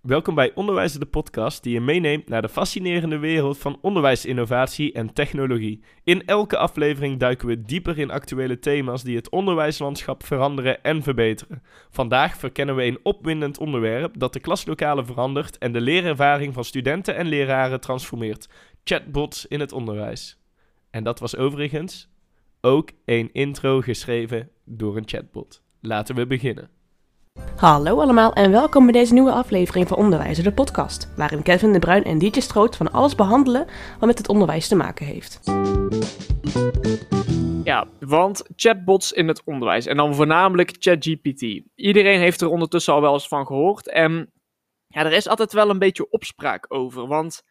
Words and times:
Welkom 0.00 0.34
bij 0.34 0.54
Onderwijzer 0.54 1.00
de 1.00 1.06
podcast 1.06 1.62
die 1.62 1.72
je 1.72 1.80
meeneemt 1.80 2.28
naar 2.28 2.42
de 2.42 2.48
fascinerende 2.48 3.18
wereld 3.18 3.58
van 3.58 3.78
onderwijsinnovatie 3.80 4.92
en 4.92 5.12
technologie. 5.12 5.82
In 6.04 6.26
elke 6.26 6.56
aflevering 6.56 7.18
duiken 7.18 7.48
we 7.48 7.62
dieper 7.62 7.98
in 7.98 8.10
actuele 8.10 8.58
thema's 8.58 9.02
die 9.02 9.16
het 9.16 9.30
onderwijslandschap 9.30 10.24
veranderen 10.24 10.82
en 10.82 11.02
verbeteren. 11.02 11.62
Vandaag 11.90 12.36
verkennen 12.36 12.76
we 12.76 12.84
een 12.84 12.98
opwindend 13.02 13.58
onderwerp 13.58 14.18
dat 14.18 14.32
de 14.32 14.40
klaslokalen 14.40 15.06
verandert 15.06 15.58
en 15.58 15.72
de 15.72 15.80
leerervaring 15.80 16.54
van 16.54 16.64
studenten 16.64 17.16
en 17.16 17.26
leraren 17.26 17.80
transformeert. 17.80 18.48
Chatbots 18.84 19.46
in 19.46 19.60
het 19.60 19.72
onderwijs. 19.72 20.40
En 20.90 21.04
dat 21.04 21.18
was 21.18 21.36
overigens 21.36 22.08
ook 22.60 22.90
een 23.04 23.30
intro 23.32 23.80
geschreven 23.80 24.50
door 24.64 24.96
een 24.96 25.08
chatbot. 25.08 25.62
Laten 25.80 26.14
we 26.14 26.26
beginnen. 26.26 26.79
Hallo 27.60 28.00
allemaal 28.00 28.32
en 28.32 28.50
welkom 28.50 28.84
bij 28.84 28.92
deze 28.92 29.12
nieuwe 29.12 29.32
aflevering 29.32 29.88
van 29.88 29.96
Onderwijzer 29.96 30.44
de 30.44 30.52
podcast, 30.52 31.12
waarin 31.16 31.42
Kevin 31.42 31.72
de 31.72 31.78
Bruin 31.78 32.04
en 32.04 32.18
DJ 32.18 32.40
Stroot 32.40 32.76
van 32.76 32.92
alles 32.92 33.14
behandelen 33.14 33.66
wat 33.98 34.08
met 34.08 34.18
het 34.18 34.28
onderwijs 34.28 34.68
te 34.68 34.74
maken 34.76 35.06
heeft. 35.06 35.40
Ja, 37.64 37.88
want 37.98 38.44
chatbots 38.56 39.12
in 39.12 39.28
het 39.28 39.44
onderwijs 39.44 39.86
en 39.86 39.96
dan 39.96 40.14
voornamelijk 40.14 40.76
ChatGPT. 40.78 41.62
Iedereen 41.74 42.20
heeft 42.20 42.40
er 42.40 42.48
ondertussen 42.48 42.94
al 42.94 43.00
wel 43.00 43.12
eens 43.12 43.28
van 43.28 43.46
gehoord 43.46 43.88
en 43.88 44.32
ja, 44.86 45.04
er 45.04 45.12
is 45.12 45.28
altijd 45.28 45.52
wel 45.52 45.70
een 45.70 45.78
beetje 45.78 46.10
opspraak 46.10 46.66
over, 46.68 47.06
want 47.06 47.42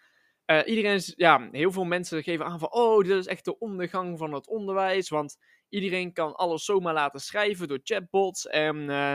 uh, 0.46 0.60
iedereen 0.66 1.02
ja, 1.16 1.50
heel 1.52 1.72
veel 1.72 1.86
mensen 1.86 2.24
geven 2.24 2.46
aan 2.46 2.60
van, 2.60 2.72
oh, 2.72 3.04
dit 3.04 3.18
is 3.18 3.28
echt 3.28 3.46
de 3.46 3.60
ondergang 3.60 4.18
van 4.18 4.34
het 4.34 4.48
onderwijs, 4.48 5.10
want 5.10 5.38
iedereen 5.70 6.14
kan 6.14 6.36
alles 6.36 6.66
zomaar 6.66 6.94
laten 6.94 7.20
schrijven 7.20 7.68
door 7.68 7.80
chatbots 7.84 8.48
en... 8.48 8.78
Uh, 8.78 9.14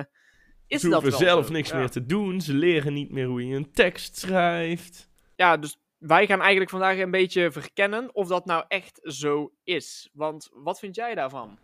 is 0.66 0.80
Ze 0.80 0.88
dat 0.88 1.02
hoeven 1.02 1.20
wel 1.20 1.28
zelf 1.28 1.46
zo? 1.46 1.52
niks 1.52 1.70
Ja. 1.70 1.76
meer 1.78 1.90
te 1.90 2.06
doen. 2.06 2.40
Ze 2.40 2.54
leren 2.54 2.92
niet 2.92 3.10
meer 3.10 3.26
hoe 3.26 3.46
je 3.46 3.56
een 3.56 3.72
tekst 3.72 4.16
schrijft. 4.18 5.10
Ja, 5.36 5.56
dus 5.56 5.76
wij 5.98 6.26
gaan 6.26 6.40
eigenlijk 6.40 6.70
vandaag 6.70 6.98
een 6.98 7.10
beetje 7.10 7.50
verkennen 7.52 8.14
of 8.14 8.28
dat 8.28 8.46
nou 8.46 8.64
echt 8.68 9.00
zo 9.02 9.52
is. 9.64 10.10
Want 10.12 10.50
wat 10.52 10.78
vind 10.78 10.94
jij 10.96 11.14
daarvan? 11.14 11.58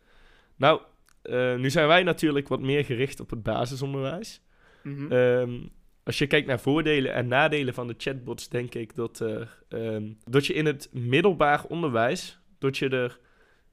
Nou, 0.57 0.81
eh, 1.23 1.57
nu 1.57 1.71
zijn 1.71 1.87
wij 1.87 2.03
natuurlijk 2.03 2.49
wat 2.49 2.61
meer 2.61 2.85
gericht 2.85 3.21
op 3.21 3.31
het 3.31 3.43
basisonderwijs. 3.43 4.43
Mhm. 4.83 5.13
Ehm, 5.13 5.59
als 6.05 6.19
je 6.19 6.27
kijkt 6.27 6.47
naar 6.47 6.61
voordelen 6.61 7.13
en 7.15 7.29
nadelen 7.29 7.75
van 7.75 7.87
de 7.87 7.95
chatbots, 7.99 8.49
denk 8.49 8.75
ik 8.75 8.95
dat, 8.95 9.21
ehm, 9.69 10.13
dat 10.25 10.47
je 10.47 10.53
in 10.55 10.67
het 10.67 10.89
middelbaar 10.93 11.65
onderwijs 11.65 12.41
dat 12.59 12.79
je 12.79 12.89
er 12.89 13.19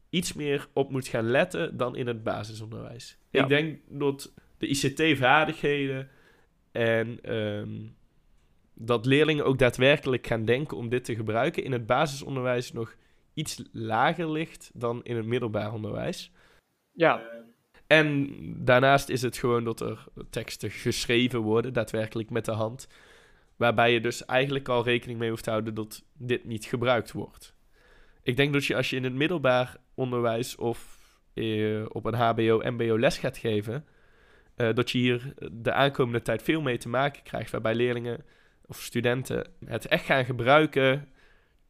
iets 0.09 0.33
meer 0.33 0.67
op 0.73 0.91
moet 0.91 1.07
gaan 1.07 1.29
letten 1.29 1.77
dan 1.77 1.95
in 1.95 2.07
het 2.07 2.23
basisonderwijs. 2.23 3.17
Ja. 3.29 3.41
Ik 3.41 3.47
denk 3.47 3.79
dat 3.89 4.33
de 4.57 4.67
ICT-vaardigheden 4.67 6.09
en 6.71 7.19
ehm, 7.21 7.87
dat 8.73 9.05
leerlingen 9.05 9.45
ook 9.45 9.59
daadwerkelijk 9.59 10.27
gaan 10.27 10.45
denken 10.45 10.77
om 10.77 10.89
dit 10.89 11.05
te 11.05 11.15
gebruiken 11.15 11.63
in 11.63 11.71
het 11.71 11.85
basisonderwijs 11.85 12.71
nog 12.71 12.95
iets 13.33 13.63
lager 13.71 14.31
ligt 14.31 14.71
dan 14.73 15.03
in 15.03 15.15
het 15.15 15.25
middelbaar 15.25 15.73
onderwijs. 15.73 16.31
ja, 16.91 17.21
En 17.87 18.29
daarnaast 18.65 19.09
is 19.09 19.21
het 19.21 19.37
gewoon 19.37 19.63
dat 19.63 19.79
er 19.79 20.05
teksten 20.29 20.71
geschreven 20.71 21.39
worden, 21.39 21.73
daadwerkelijk 21.73 22.29
met 22.29 22.45
de 22.45 22.51
hand. 22.51 22.87
Waarbij 23.55 23.93
je 23.93 24.01
dus 24.01 24.25
eigenlijk 24.25 24.69
al 24.69 24.83
rekening 24.83 25.19
mee 25.19 25.29
hoeft 25.29 25.43
te 25.43 25.49
houden 25.49 25.73
dat 25.73 26.03
dit 26.13 26.45
niet 26.45 26.65
gebruikt 26.65 27.11
wordt. 27.11 27.55
Ik 28.23 28.37
denk 28.37 28.53
dat 28.53 28.65
je 28.65 28.75
als 28.75 28.89
je 28.89 28.95
in 28.95 29.03
het 29.03 29.13
middelbaar 29.13 29.77
onderwijs 29.93 30.55
of 30.55 30.97
eh, 31.33 31.85
op 31.87 32.05
een 32.05 32.13
HBO, 32.13 32.61
MBO 32.63 32.99
les 32.99 33.17
gaat 33.17 33.37
geven, 33.37 33.85
eh, 34.57 34.73
dat 34.73 34.91
je 34.91 34.97
hier 34.97 35.33
de 35.51 35.71
aankomende 35.71 36.21
tijd 36.21 36.43
veel 36.43 36.61
mee 36.61 36.77
te 36.77 36.89
maken 36.89 37.23
krijgt. 37.23 37.51
Waarbij 37.51 37.75
leerlingen 37.75 38.25
of 38.65 38.81
studenten 38.81 39.47
het 39.65 39.87
echt 39.87 40.05
gaan 40.05 40.25
gebruiken, 40.25 41.07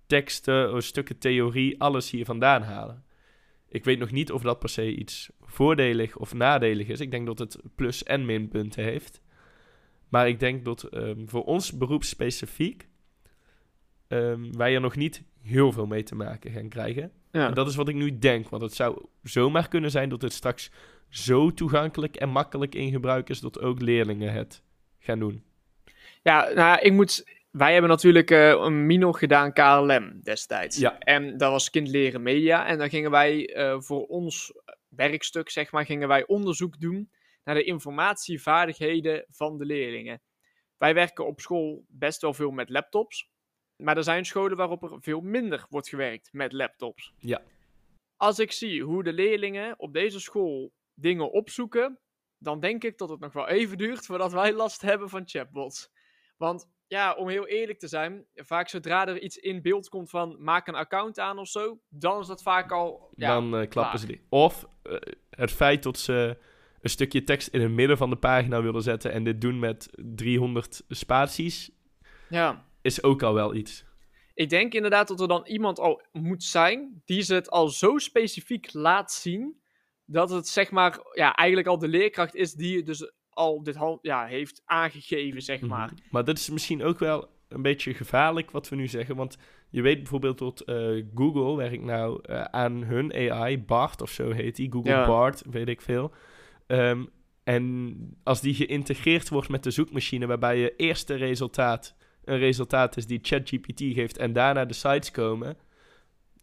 teksten, 0.06 0.84
stukken 0.84 1.18
theorie, 1.18 1.82
alles 1.82 2.12
hier 2.12 2.26
vandaan 2.26 2.62
halen. 2.62 3.04
Ik 3.70 3.84
weet 3.84 4.00
nog 4.00 4.12
niet 4.12 4.32
of 4.32 4.42
dat 4.42 4.60
per 4.60 4.70
se 4.70 4.96
iets 4.96 5.30
voordelig 5.42 6.18
of 6.18 6.34
nadelig 6.34 6.88
is. 6.88 7.00
Ik 7.00 7.12
denk 7.12 7.26
dat 7.26 7.40
het 7.40 7.60
plus- 7.76 8.04
en 8.04 8.26
minpunten 8.26 8.84
heeft. 8.84 9.22
Maar 10.10 10.28
ik 10.28 10.40
denk 10.40 10.66
dat 10.66 10.84
ehm, 10.84 11.26
voor 11.26 11.44
ons 11.44 11.78
beroep 11.78 12.04
specifiek 12.04 12.88
ehm, 14.08 14.52
wij 14.52 14.74
er 14.74 14.82
nog 14.82 14.96
niet 14.96 15.24
heel 15.48 15.72
veel 15.72 15.86
mee 15.86 16.04
te 16.04 16.16
maken 16.16 16.52
gaan 16.52 16.70
krijgen. 16.70 17.12
ja. 17.32 17.48
En 17.48 17.54
dat 17.54 17.68
is 17.68 17.76
wat 17.76 17.88
ik 17.88 17.96
nu 17.96 18.18
denk. 18.18 18.50
Want 18.50 18.62
het 18.62 18.74
zou 18.74 19.06
zomaar 19.24 19.68
kunnen 19.68 19.92
zijn 19.92 20.10
dat 20.10 20.22
het 20.22 20.34
straks 20.34 20.72
zo 21.10 21.54
toegankelijk 21.54 22.16
en 22.16 22.30
makkelijk 22.30 22.76
in 22.76 22.92
gebruik 22.92 23.30
is 23.30 23.40
dat 23.40 23.62
ook 23.62 23.82
leerlingen 23.82 24.34
het 24.34 24.64
gaan 25.00 25.20
doen. 25.20 25.44
Ja, 26.24 26.50
nou, 26.54 26.80
ik 26.80 26.94
moet. 26.94 27.36
Wij 27.52 27.72
hebben 27.72 27.90
natuurlijk 27.90 28.32
eh, 28.32 28.50
een 28.50 28.86
minor 28.86 29.16
gedaan 29.16 29.54
KLM 29.54 30.20
destijds. 30.24 30.78
Ja. 30.78 31.00
En 31.00 31.38
dat 31.38 31.52
was 31.52 31.70
kind 31.70 31.88
leren 31.88 32.22
media. 32.22 32.66
En 32.66 32.78
dan 32.78 32.90
gingen 32.90 33.12
wij 33.12 33.54
eh, 33.54 33.80
voor 33.80 34.06
ons 34.06 34.54
werkstuk, 34.90 35.50
zeg 35.50 35.72
maar, 35.72 35.86
gingen 35.86 36.08
wij 36.08 36.28
onderzoek 36.28 36.80
doen 36.80 37.10
naar 37.44 37.56
de 37.56 37.64
informatievaardigheden 37.64 39.26
van 39.30 39.58
de 39.58 39.66
leerlingen. 39.66 40.22
Wij 40.78 40.94
werken 40.94 41.26
op 41.26 41.40
school 41.40 41.86
best 41.88 42.22
wel 42.22 42.34
veel 42.34 42.52
met 42.52 42.70
laptops. 42.70 43.30
Maar 43.78 43.98
er 43.98 44.04
zijn 44.04 44.26
scholen 44.26 44.58
waarop 44.58 44.84
er 44.84 45.02
veel 45.02 45.22
minder 45.22 45.66
wordt 45.70 45.90
gewerkt 45.90 46.34
met 46.34 46.54
laptops. 46.54 47.14
Ja. 47.18 47.42
Als 48.16 48.40
ik 48.40 48.52
zie 48.52 48.84
hoe 48.84 49.04
de 49.04 49.14
leerlingen 49.14 49.80
op 49.80 49.94
deze 49.94 50.20
school 50.20 50.74
dingen 50.94 51.32
opzoeken, 51.32 52.00
dan 52.38 52.60
denk 52.60 52.84
ik 52.84 52.98
dat 52.98 53.10
het 53.10 53.20
nog 53.20 53.34
wel 53.34 53.48
even 53.48 53.78
duurt 53.78 54.06
voordat 54.06 54.32
wij 54.32 54.54
last 54.54 54.82
hebben 54.82 55.10
van 55.10 55.28
chatbots. 55.28 55.92
Want 56.38 56.70
ja, 56.88 57.14
om 57.14 57.30
heel 57.30 57.48
eerlijk 57.48 57.80
te 57.80 57.88
zijn, 57.88 58.26
vaak 58.36 58.70
zodra 58.70 59.08
er 59.08 59.22
iets 59.22 59.38
in 59.38 59.62
beeld 59.62 59.90
komt 59.90 60.10
van 60.10 60.36
maak 60.40 60.68
een 60.68 60.76
account 60.76 61.20
aan 61.20 61.38
of 61.38 61.48
zo, 61.48 61.80
dan 61.90 62.20
is 62.20 62.28
dat 62.28 62.42
vaak 62.42 62.72
al. 62.72 63.10
Ja, 63.16 63.34
dan 63.34 63.58
eh, 63.58 63.70
klappen 63.70 64.00
ze 64.00 64.08
die. 64.08 64.22
Of 64.30 64.68
eh, 64.84 64.96
het 65.30 65.52
feit 65.52 65.84
dat 65.84 65.98
ze 65.98 66.38
een 66.82 66.90
stukje 66.90 67.24
tekst 67.24 67.48
in 67.48 67.62
het 67.62 67.72
midden 67.72 67.98
van 67.98 68.10
de 68.10 68.16
pagina 68.16 68.62
willen 68.62 68.82
zetten 68.82 69.12
en 69.12 69.24
dit 69.24 69.42
doen 69.42 69.60
met 69.60 69.90
300 69.96 70.84
spaties, 70.88 71.72
ja. 72.30 72.66
Is 72.88 73.04
ook 73.04 73.24
al 73.24 73.34
wel 73.34 73.56
iets. 73.56 73.86
Ik 74.34 74.50
denk 74.50 74.74
inderdaad 74.74 75.08
dat 75.08 75.22
er 75.22 75.28
dan 75.28 75.46
iemand 75.46 75.80
al 75.80 76.02
moet 76.12 76.44
zijn 76.44 77.02
die 77.06 77.22
ze 77.22 77.34
het 77.34 77.50
al 77.50 77.68
zo 77.68 77.98
specifiek 77.98 78.74
laat 78.74 79.12
zien, 79.12 79.62
dat 80.06 80.30
het 80.30 80.48
zeg 80.48 80.72
maar 80.72 81.00
ja, 81.14 81.36
eigenlijk 81.36 81.68
al 81.68 81.78
de 81.78 81.88
leerkracht 81.88 82.36
is 82.36 82.54
die 82.54 82.84
dus 82.84 83.12
al 83.30 83.64
dit 83.64 83.76
hand, 83.76 84.00
ja, 84.02 84.26
heeft 84.26 84.62
aangegeven, 84.66 85.42
zeg 85.42 85.62
maar. 85.62 85.92
Mhm. 85.94 86.02
Maar 86.10 86.24
dat 86.24 86.38
is 86.38 86.50
misschien 86.50 86.84
ook 86.84 87.00
wel 87.00 87.30
een 87.48 87.62
beetje 87.62 87.94
gevaarlijk 87.94 88.52
wat 88.52 88.70
we 88.70 88.76
nu 88.76 88.88
zeggen. 88.88 89.16
Want 89.16 89.38
je 89.70 89.82
weet 89.82 89.98
bijvoorbeeld 89.98 90.38
dat 90.38 90.62
eh, 90.62 91.04
Google 91.16 91.56
werkt 91.56 91.84
nou 91.84 92.20
eh, 92.24 92.42
aan 92.42 92.84
hun 92.84 93.14
AI, 93.14 93.60
BART 93.60 94.02
of 94.02 94.12
zo 94.12 94.32
heet 94.32 94.56
die. 94.56 94.72
Google 94.72 94.92
Ja. 94.92 95.08
BART, 95.08 95.44
weet 95.50 95.68
ik 95.68 95.82
veel. 95.82 96.12
Ehm, 96.68 97.06
en 97.44 97.96
als 98.24 98.42
die 98.42 98.54
geïntegreerd 98.54 99.30
wordt 99.30 99.50
met 99.50 99.64
de 99.64 99.72
zoekmachine, 99.72 100.26
waarbij 100.28 100.58
je 100.58 100.76
eerste 100.76 101.16
resultaat 101.16 101.96
een 102.28 102.38
resultaat 102.38 102.98
is 102.98 103.06
die 103.06 103.20
ChatGPT 103.22 103.80
geeft 103.80 104.18
en 104.18 104.34
daarna 104.34 104.66
de 104.66 104.74
sites 104.74 105.12
komen, 105.12 105.58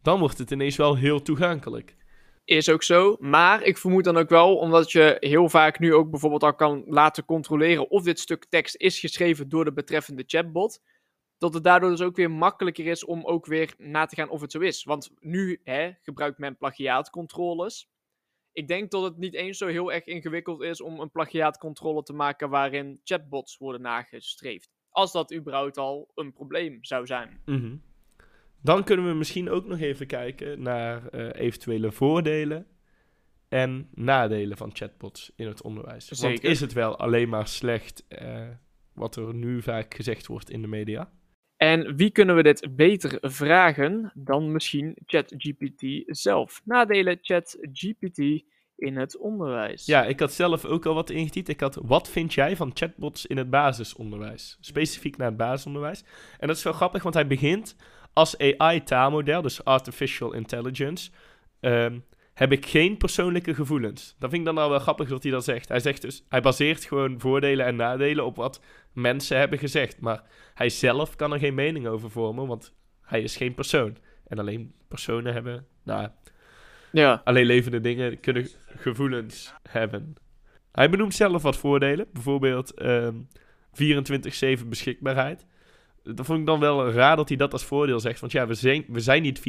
dan 0.02 0.18
wordt 0.18 0.38
het 0.38 0.50
ineens 0.50 0.76
wel 0.76 0.96
heel 0.96 1.22
toegankelijk. 1.22 1.96
Is 2.44 2.68
ook 2.68 2.82
zo, 2.82 3.16
maar 3.20 3.62
ik 3.62 3.78
vermoed 3.78 4.04
dan 4.04 4.16
ook 4.16 4.28
wel, 4.28 4.56
omdat 4.56 4.92
je 4.92 5.16
heel 5.20 5.48
vaak 5.48 5.78
nu 5.78 5.94
ook 5.94 6.10
bijvoorbeeld 6.10 6.42
al 6.42 6.54
kan 6.54 6.84
laten 6.86 7.24
controleren 7.24 7.90
of 7.90 8.02
dit 8.02 8.18
stuk 8.18 8.44
tekst 8.48 8.76
is 8.76 8.98
geschreven 8.98 9.48
door 9.48 9.64
de 9.64 9.72
betreffende 9.72 10.24
chatbot, 10.26 10.82
dat 11.38 11.54
het 11.54 11.64
daardoor 11.64 11.90
dus 11.90 12.00
ook 12.00 12.16
weer 12.16 12.30
makkelijker 12.30 12.86
is 12.86 13.04
om 13.04 13.24
ook 13.24 13.46
weer 13.46 13.74
na 13.78 14.06
te 14.06 14.14
gaan 14.14 14.28
of 14.28 14.40
het 14.40 14.52
zo 14.52 14.60
is. 14.60 14.84
Want 14.84 15.10
nu 15.20 15.60
hè, 15.64 15.90
gebruikt 16.02 16.38
men 16.38 16.56
plagiaatcontroles. 16.56 17.88
Ik 18.52 18.68
denk 18.68 18.90
dat 18.90 19.02
het 19.02 19.16
niet 19.16 19.34
eens 19.34 19.58
zo 19.58 19.66
heel 19.66 19.92
erg 19.92 20.04
ingewikkeld 20.04 20.62
is 20.62 20.80
om 20.80 21.00
een 21.00 21.10
plagiaatcontrole 21.10 22.02
te 22.02 22.12
maken 22.12 22.50
waarin 22.50 23.00
chatbots 23.04 23.56
worden 23.56 23.80
nagestreefd. 23.80 24.73
Als 24.94 25.12
dat 25.12 25.34
überhaupt 25.34 25.79
al 25.79 26.12
een 26.14 26.32
probleem 26.32 26.79
zou 26.81 27.06
zijn. 27.06 27.41
Mhm. 27.44 27.76
Dan 28.62 28.85
kunnen 28.85 29.06
we 29.06 29.14
misschien 29.14 29.50
ook 29.50 29.67
nog 29.67 29.81
even 29.81 30.06
kijken 30.06 30.62
naar 30.62 31.08
eh, 31.08 31.41
eventuele 31.46 31.93
voordelen 31.93 32.67
en 33.49 33.88
nadelen 33.94 34.56
van 34.56 34.70
chatbots 34.73 35.32
in 35.37 35.46
het 35.46 35.62
onderwijs. 35.62 36.08
Want 36.08 36.20
Zeker. 36.20 36.50
is 36.50 36.61
het 36.61 36.73
wel 36.73 36.99
alleen 36.99 37.29
maar 37.29 37.49
slecht 37.49 38.05
eh, 38.08 38.49
wat 38.93 39.17
er 39.17 39.35
nu 39.35 39.62
vaak 39.62 39.94
gezegd 39.94 40.26
wordt 40.26 40.50
in 40.50 40.62
de 40.62 40.69
media? 40.69 41.12
En 41.56 41.97
wie 41.97 42.11
kunnen 42.11 42.37
we 42.37 42.43
dit 42.43 42.76
beter 42.76 43.19
vragen 43.20 44.12
dan 44.14 44.52
misschien 44.52 44.97
ChatGPT 45.06 46.02
zelf? 46.06 46.61
Nadelen 46.64 47.19
ChatGPT 47.20 48.44
in 48.76 48.97
het 48.97 49.19
onderwijs. 49.19 49.87
Ja, 49.87 50.05
ik 50.05 50.21
had 50.21 50.32
zelf 50.32 50.65
ook 50.65 50.87
al 50.87 50.94
wat 50.94 51.11
ingetypt. 51.11 51.49
Ik 51.49 51.61
had, 51.61 51.79
wat 51.82 52.09
vind 52.09 52.35
jij 52.35 52.56
van 52.56 52.71
chatbots 52.75 53.26
in 53.26 53.37
het 53.37 53.50
basisonderwijs? 53.50 54.56
Specifiek 54.61 55.17
naar 55.17 55.29
het 55.29 55.37
basisonderwijs. 55.37 56.05
En 56.38 56.47
dat 56.49 56.56
is 56.56 56.62
wel 56.62 56.73
grappig, 56.73 57.03
want 57.03 57.15
hij 57.15 57.26
begint 57.26 57.76
als 58.12 58.38
AI-taalmodel, 58.38 59.43
dus 59.43 59.65
Artificial 59.65 60.32
Intelligence. 60.32 61.11
ehm, 61.61 61.99
heb 62.35 62.53
ik 62.53 62.67
geen 62.67 62.97
persoonlijke 62.97 63.55
gevoelens. 63.55 64.17
Dat 64.19 64.31
vind 64.31 64.49
ik 64.49 64.55
dan 64.55 64.65
al 64.65 64.71
wel 64.71 64.79
grappig 64.79 65.09
dat 65.09 65.23
hij 65.23 65.32
dat 65.32 65.44
zegt. 65.44 65.69
Hij 65.69 65.81
zegt 65.81 66.03
dus, 66.03 66.25
hij 66.29 66.41
baseert 66.41 66.85
gewoon 66.85 67.21
voordelen 67.21 67.67
en 67.67 67.76
nadelen 67.76 68.25
op 68.25 68.37
wat 68.37 68.61
mensen 68.93 69.38
hebben 69.38 69.59
gezegd. 69.59 70.00
Maar 70.00 70.23
hij 70.55 70.69
zelf 70.69 71.17
kan 71.17 71.32
er 71.32 71.38
geen 71.38 71.55
mening 71.55 71.87
over 71.87 72.11
vormen, 72.11 72.47
want 72.47 72.75
hij 73.03 73.23
is 73.23 73.37
geen 73.37 73.55
persoon. 73.55 73.97
En 74.26 74.38
alleen 74.38 74.75
personen 74.88 75.32
hebben, 75.32 75.67
nou, 75.82 76.09
Ja. 76.94 77.20
alleen 77.25 77.46
levende 77.46 77.81
dingen 77.81 78.20
kunnen 78.20 78.49
gevoelens 78.76 79.55
hebben. 79.69 80.14
Hij 80.73 80.91
benoemt 80.91 81.14
zelf 81.14 81.43
wat 81.43 81.56
voordelen, 81.56 82.06
bijvoorbeeld 82.12 82.75
ehm 82.75 83.14
24-7 84.62 84.69
beschikbaarheid. 84.69 85.46
Dat 86.02 86.26
vond 86.26 86.38
ik 86.41 86.46
dan 86.46 86.61
wel 86.61 86.91
raar 86.91 87.17
dat 87.17 87.29
hij 87.29 87.37
dat 87.37 87.52
als 87.52 87.64
voordeel 87.64 88.00
zegt, 88.00 88.20
want 88.20 88.32
ja, 88.32 88.46
we 88.46 88.55
zijn, 88.55 88.85
we 88.88 89.00
zijn 89.00 89.23
niet 89.23 89.38
24-7 89.38 89.43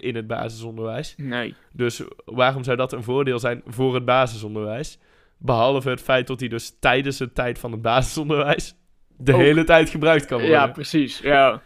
in 0.00 0.16
het 0.16 0.26
basisonderwijs. 0.26 1.14
Nee. 1.16 1.54
Dus 1.72 2.02
waarom 2.24 2.64
zou 2.64 2.76
dat 2.76 2.92
een 2.92 3.02
voordeel 3.02 3.38
zijn 3.38 3.62
voor 3.66 3.94
het 3.94 4.04
basisonderwijs? 4.04 4.98
Behalve 5.38 5.90
het 5.90 6.00
feit 6.00 6.26
dat 6.26 6.40
hij 6.40 6.48
dus 6.48 6.76
tijdens 6.80 7.16
de 7.16 7.32
tijd 7.32 7.58
van 7.58 7.72
het 7.72 7.82
basisonderwijs 7.82 8.74
de 9.16 9.34
hele 9.34 9.64
tijd 9.64 9.90
gebruikt 9.90 10.24
kan 10.26 10.38
worden. 10.38 10.56
Ja, 10.56 10.66
precies. 10.66 11.18
Ja. 11.18 11.62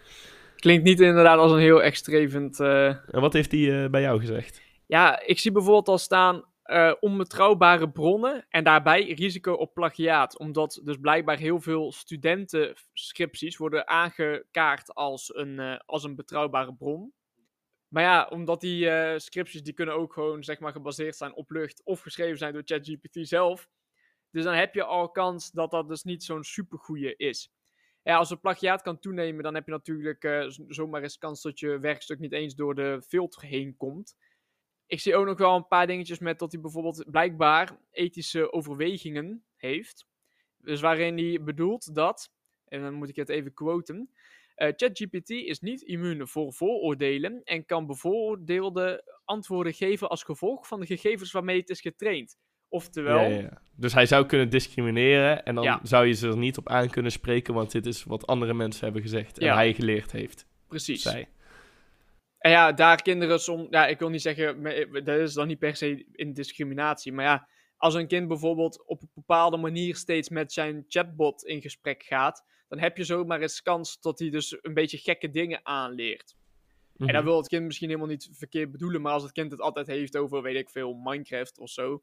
Klinkt 0.57 0.85
niet 0.85 1.01
inderdaad 1.01 1.39
als 1.39 1.53
een 1.53 1.59
heel 1.59 1.83
extrevend... 1.83 2.61
eh, 2.61 2.87
En 2.87 3.21
wat 3.21 3.33
heeft 3.33 3.53
hij 3.53 3.85
eh, 3.85 3.91
bij 3.91 4.01
jou 4.01 4.21
gezegd? 4.21 4.63
Ja, 4.93 5.21
ik 5.21 5.39
zie 5.39 5.53
bijvoorbeeld 5.53 5.89
al 5.89 5.99
staan 5.99 6.45
eh, 6.63 6.93
onbetrouwbare 7.01 7.91
bronnen 7.91 8.47
en 8.49 8.65
daarbij 8.65 9.13
risico 9.13 9.53
op 9.53 9.75
plagiaat. 9.75 10.39
Omdat 10.39 10.81
dus 10.85 10.97
blijkbaar 10.97 11.39
heel 11.39 11.61
veel 11.61 11.93
studentenscripties 11.93 13.57
worden 13.57 13.89
aangekaart 13.89 14.95
als 14.95 15.35
een, 15.35 15.59
eh, 15.59 15.79
als 15.87 16.05
een 16.05 16.17
betrouwbare 16.17 16.75
bron. 16.75 17.13
Maar 17.89 18.03
ja, 18.03 18.27
omdat 18.31 18.61
die 18.61 18.91
eh, 18.91 19.19
scripties 19.19 19.63
die 19.63 19.73
kunnen 19.73 19.95
ook 19.95 20.13
gewoon 20.13 20.45
zeg 20.45 20.59
maar 20.61 20.73
gebaseerd 20.73 21.17
zijn 21.17 21.35
op 21.35 21.51
lucht 21.51 21.85
of 21.85 22.01
geschreven 22.01 22.39
zijn 22.39 22.53
door 22.53 22.63
ChatGPT 22.65 23.29
zelf. 23.29 23.69
Dus 24.31 24.45
dan 24.45 24.55
heb 24.55 24.75
je 24.75 24.85
al 24.85 25.11
kans 25.11 25.51
dat 25.51 25.71
dat 25.71 25.89
dus 25.89 26.03
niet 26.03 26.25
zo'n 26.25 26.45
supergoeie 26.45 27.17
is. 27.17 27.53
Ja, 28.03 28.17
als 28.17 28.31
het 28.31 28.41
plagiaat 28.41 28.83
kan 28.83 28.99
toenemen, 28.99 29.43
dan 29.43 29.55
heb 29.55 29.67
je 29.67 29.73
natuurlijk 29.73 30.51
zomaar 30.69 31.03
eens 31.03 31.19
kans 31.19 31.43
dat 31.43 31.59
je 31.59 31.79
werkstuk 31.79 32.19
niet 32.19 32.33
eens 32.33 32.55
door 32.55 32.75
de 32.75 33.03
filter 33.07 33.43
heen 33.43 33.77
komt. 33.77 34.17
Ik 34.93 35.01
zie 35.01 35.17
ook 35.17 35.27
nog 35.27 35.39
wel 35.39 35.57
een 35.57 35.67
paar 35.67 35.87
dingetjes 35.87 36.19
met 36.19 36.39
dat 36.39 36.53
hij 36.53 36.61
bijvoorbeeld 36.61 37.05
blijkbaar 37.11 37.77
ethische 37.91 38.53
overwegingen 38.53 39.43
heeft. 39.57 40.07
Dus 40.59 40.81
waarin 40.81 41.19
hij 41.19 41.43
bedoelt 41.43 41.95
dat, 41.95 42.31
en 42.69 42.81
dan 42.83 42.95
moet 42.95 43.09
ik 43.09 43.17
het 43.17 43.29
even 43.29 43.55
quoten. 43.55 44.11
eh, 44.55 44.73
ChatGPT 44.77 45.31
is 45.31 45.61
niet 45.61 45.83
immuun 45.83 46.29
voor 46.29 46.53
vooroordelen 46.53 47.41
en 47.45 47.65
kan 47.67 47.87
bevoordeelde 47.87 49.19
antwoorden 49.25 49.73
geven 49.75 50.09
als 50.09 50.23
gevolg 50.23 50.67
van 50.67 50.81
de 50.81 50.87
gegevens 50.87 51.33
waarmee 51.33 51.61
het 51.61 51.71
is 51.71 51.81
getraind. 51.81 52.37
Oftewel, 52.69 53.31
Ja, 53.31 53.39
ja. 53.41 53.63
Dus 53.77 53.93
hij 53.93 54.07
zou 54.07 54.27
kunnen 54.27 54.51
discrimineren 54.51 55.45
en 55.45 55.55
dan 55.55 55.65
Ja. 55.65 55.81
zou 55.83 56.07
je 56.07 56.13
ze 56.13 56.29
er 56.29 56.37
niet 56.37 56.59
op 56.59 56.69
aan 56.69 56.91
kunnen 56.91 57.13
spreken, 57.13 57.55
want 57.55 57.71
dit 57.73 57.87
is 57.87 58.05
wat 58.05 58.27
andere 58.27 58.55
mensen 58.55 58.85
hebben 58.85 59.03
gezegd 59.03 59.39
en 59.39 59.55
hij 59.55 59.75
geleerd 59.75 60.13
heeft. 60.13 60.47
precies. 60.69 61.03
Zij. 61.03 61.29
En 62.43 62.51
ja, 62.51 62.73
daar 62.73 63.03
kinderen 63.03 63.41
soms. 63.41 63.67
Ja, 63.71 63.87
ik 63.87 63.99
wil 63.99 64.09
niet 64.09 64.23
zeggen. 64.23 64.61
me- 64.63 65.03
Dat 65.05 65.19
is 65.19 65.35
dan 65.35 65.47
niet 65.47 65.59
per 65.59 65.77
se 65.77 66.07
in 66.13 66.33
discriminatie. 66.33 67.13
Maar 67.13 67.25
ja, 67.25 67.49
als 67.77 67.95
een 67.95 68.07
kind 68.07 68.29
bijvoorbeeld 68.29 68.87
op 68.87 69.03
een 69.03 69.11
bepaalde 69.15 69.57
manier 69.57 69.97
steeds 69.97 70.29
met 70.29 70.53
zijn 70.53 70.85
chatbot 70.89 71.45
in 71.45 71.61
gesprek 71.63 72.03
gaat. 72.03 72.51
dan 72.69 72.81
heb 72.81 72.97
je 72.97 73.05
zomaar 73.05 73.41
eens 73.41 73.63
kans 73.63 74.01
dat 74.01 74.19
hij 74.19 74.31
dus 74.31 74.59
een 74.63 74.75
beetje 74.75 74.99
gekke 74.99 75.31
dingen 75.31 75.61
aanleert. 75.63 76.35
En 76.97 77.05
Mhm. 77.05 77.13
dan 77.13 77.25
wil 77.25 77.37
het 77.37 77.49
kind 77.49 77.65
misschien 77.65 77.89
helemaal 77.89 78.09
niet 78.09 78.29
verkeerd 78.33 78.71
bedoelen. 78.71 79.01
maar 79.01 79.13
als 79.13 79.23
het 79.23 79.33
kind 79.33 79.51
het 79.51 79.61
altijd 79.61 79.87
heeft 79.87 80.17
over, 80.17 80.43
weet 80.43 80.57
ik 80.57 80.71
veel, 80.71 80.95
Minecraft 80.95 81.59
of 81.59 81.71
zo. 81.71 82.03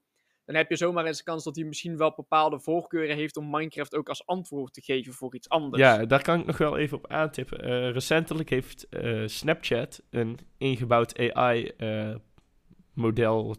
Dan 0.50 0.58
heb 0.58 0.70
je 0.70 0.76
zomaar 0.76 1.06
eens 1.06 1.24
kans 1.24 1.44
dat 1.44 1.56
hij 1.56 1.66
misschien 1.66 1.98
wel 1.98 2.14
bepaalde 2.16 2.60
voorkeuren 2.60 3.16
heeft 3.16 3.38
om 3.38 3.50
Minecraft 3.50 3.96
ook 3.96 4.10
als 4.10 4.26
antwoord 4.26 4.74
te 4.74 4.82
geven 4.82 5.14
voor 5.14 5.36
iets 5.36 5.50
anders. 5.50 5.82
Ja, 5.82 6.06
daar 6.06 6.22
kan 6.22 6.40
ik 6.40 6.46
nog 6.46 6.58
wel 6.58 6.78
even 6.78 6.98
op 6.98 7.08
aantippen. 7.08 7.60
Eh, 7.60 7.92
recentelijk 7.92 8.50
heeft 8.50 8.90
eh, 8.90 9.24
Snapchat 9.26 10.02
een 10.10 10.40
ingebouwd 10.58 11.18
AI-model 11.34 12.16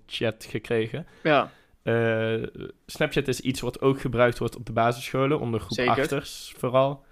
chat 0.07 0.45
gekregen. 0.45 1.07
ja. 1.23 1.51
Eh, 1.83 2.43
Snapchat 2.87 3.29
is 3.29 3.41
iets 3.41 3.61
wat 3.61 3.81
ook 3.81 4.01
gebruikt 4.01 4.39
wordt 4.39 4.57
op 4.57 4.67
de 4.67 4.73
basisscholen, 4.73 5.41
onder 5.41 5.61
groep 5.61 5.73
Zeker. 5.73 5.93
achters 5.93 6.55
vooral. 6.57 7.05